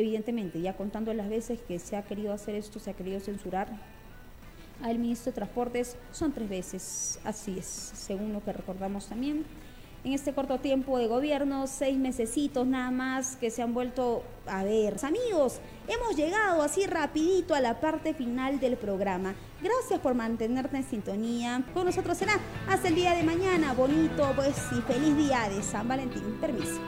evidentemente, 0.01 0.61
ya 0.61 0.77
contando 0.77 1.15
las 1.15 1.29
veces 1.29 1.61
que 1.61 1.79
se 1.79 1.97
ha 1.97 2.03
querido 2.03 2.33
hacer 2.33 2.55
esto, 2.55 2.79
se 2.79 2.91
ha 2.91 2.95
querido 2.95 3.21
censurar 3.21 3.69
al 4.83 4.99
ministro 4.99 5.31
de 5.31 5.37
Transportes, 5.37 5.97
son 6.11 6.33
tres 6.33 6.49
veces, 6.49 7.21
así 7.23 7.59
es, 7.59 7.67
según 7.67 8.33
lo 8.33 8.43
que 8.43 8.53
recordamos 8.53 9.07
también. 9.07 9.45
en 10.05 10.13
este 10.13 10.33
corto 10.33 10.59
tiempo 10.59 10.99
de 10.99 11.07
gobierno, 11.07 11.67
seis 11.67 11.99
mesecitos 11.99 12.67
nada 12.67 12.91
más 12.91 13.37
que 13.37 13.51
se 13.51 13.63
han 13.63 13.75
vuelto 13.75 14.23
a 14.47 14.65
ver. 14.65 14.97
Amigos, 15.03 15.61
hemos 15.87 16.17
llegado 16.17 16.63
así 16.63 16.87
rapidito 16.87 17.55
a 17.55 17.61
la 17.61 17.81
parte 17.81 18.15
final 18.15 18.61
del 18.61 18.77
programa. 18.77 19.35
Gracias 19.63 20.01
por 20.01 20.15
mantenerte 20.15 20.79
en 20.79 20.85
sintonía. 20.85 21.63
Con 21.75 21.85
nosotros 21.85 22.17
será 22.17 22.39
hasta 22.69 22.89
el 22.89 22.95
día 22.95 23.15
de 23.15 23.23
mañana. 23.23 23.75
Bonito, 23.75 24.33
pues 24.35 24.57
y 24.73 24.81
feliz 24.83 25.17
día 25.17 25.49
de 25.51 25.63
San 25.63 25.87
Valentín. 25.87 26.39
Permiso. 26.41 26.81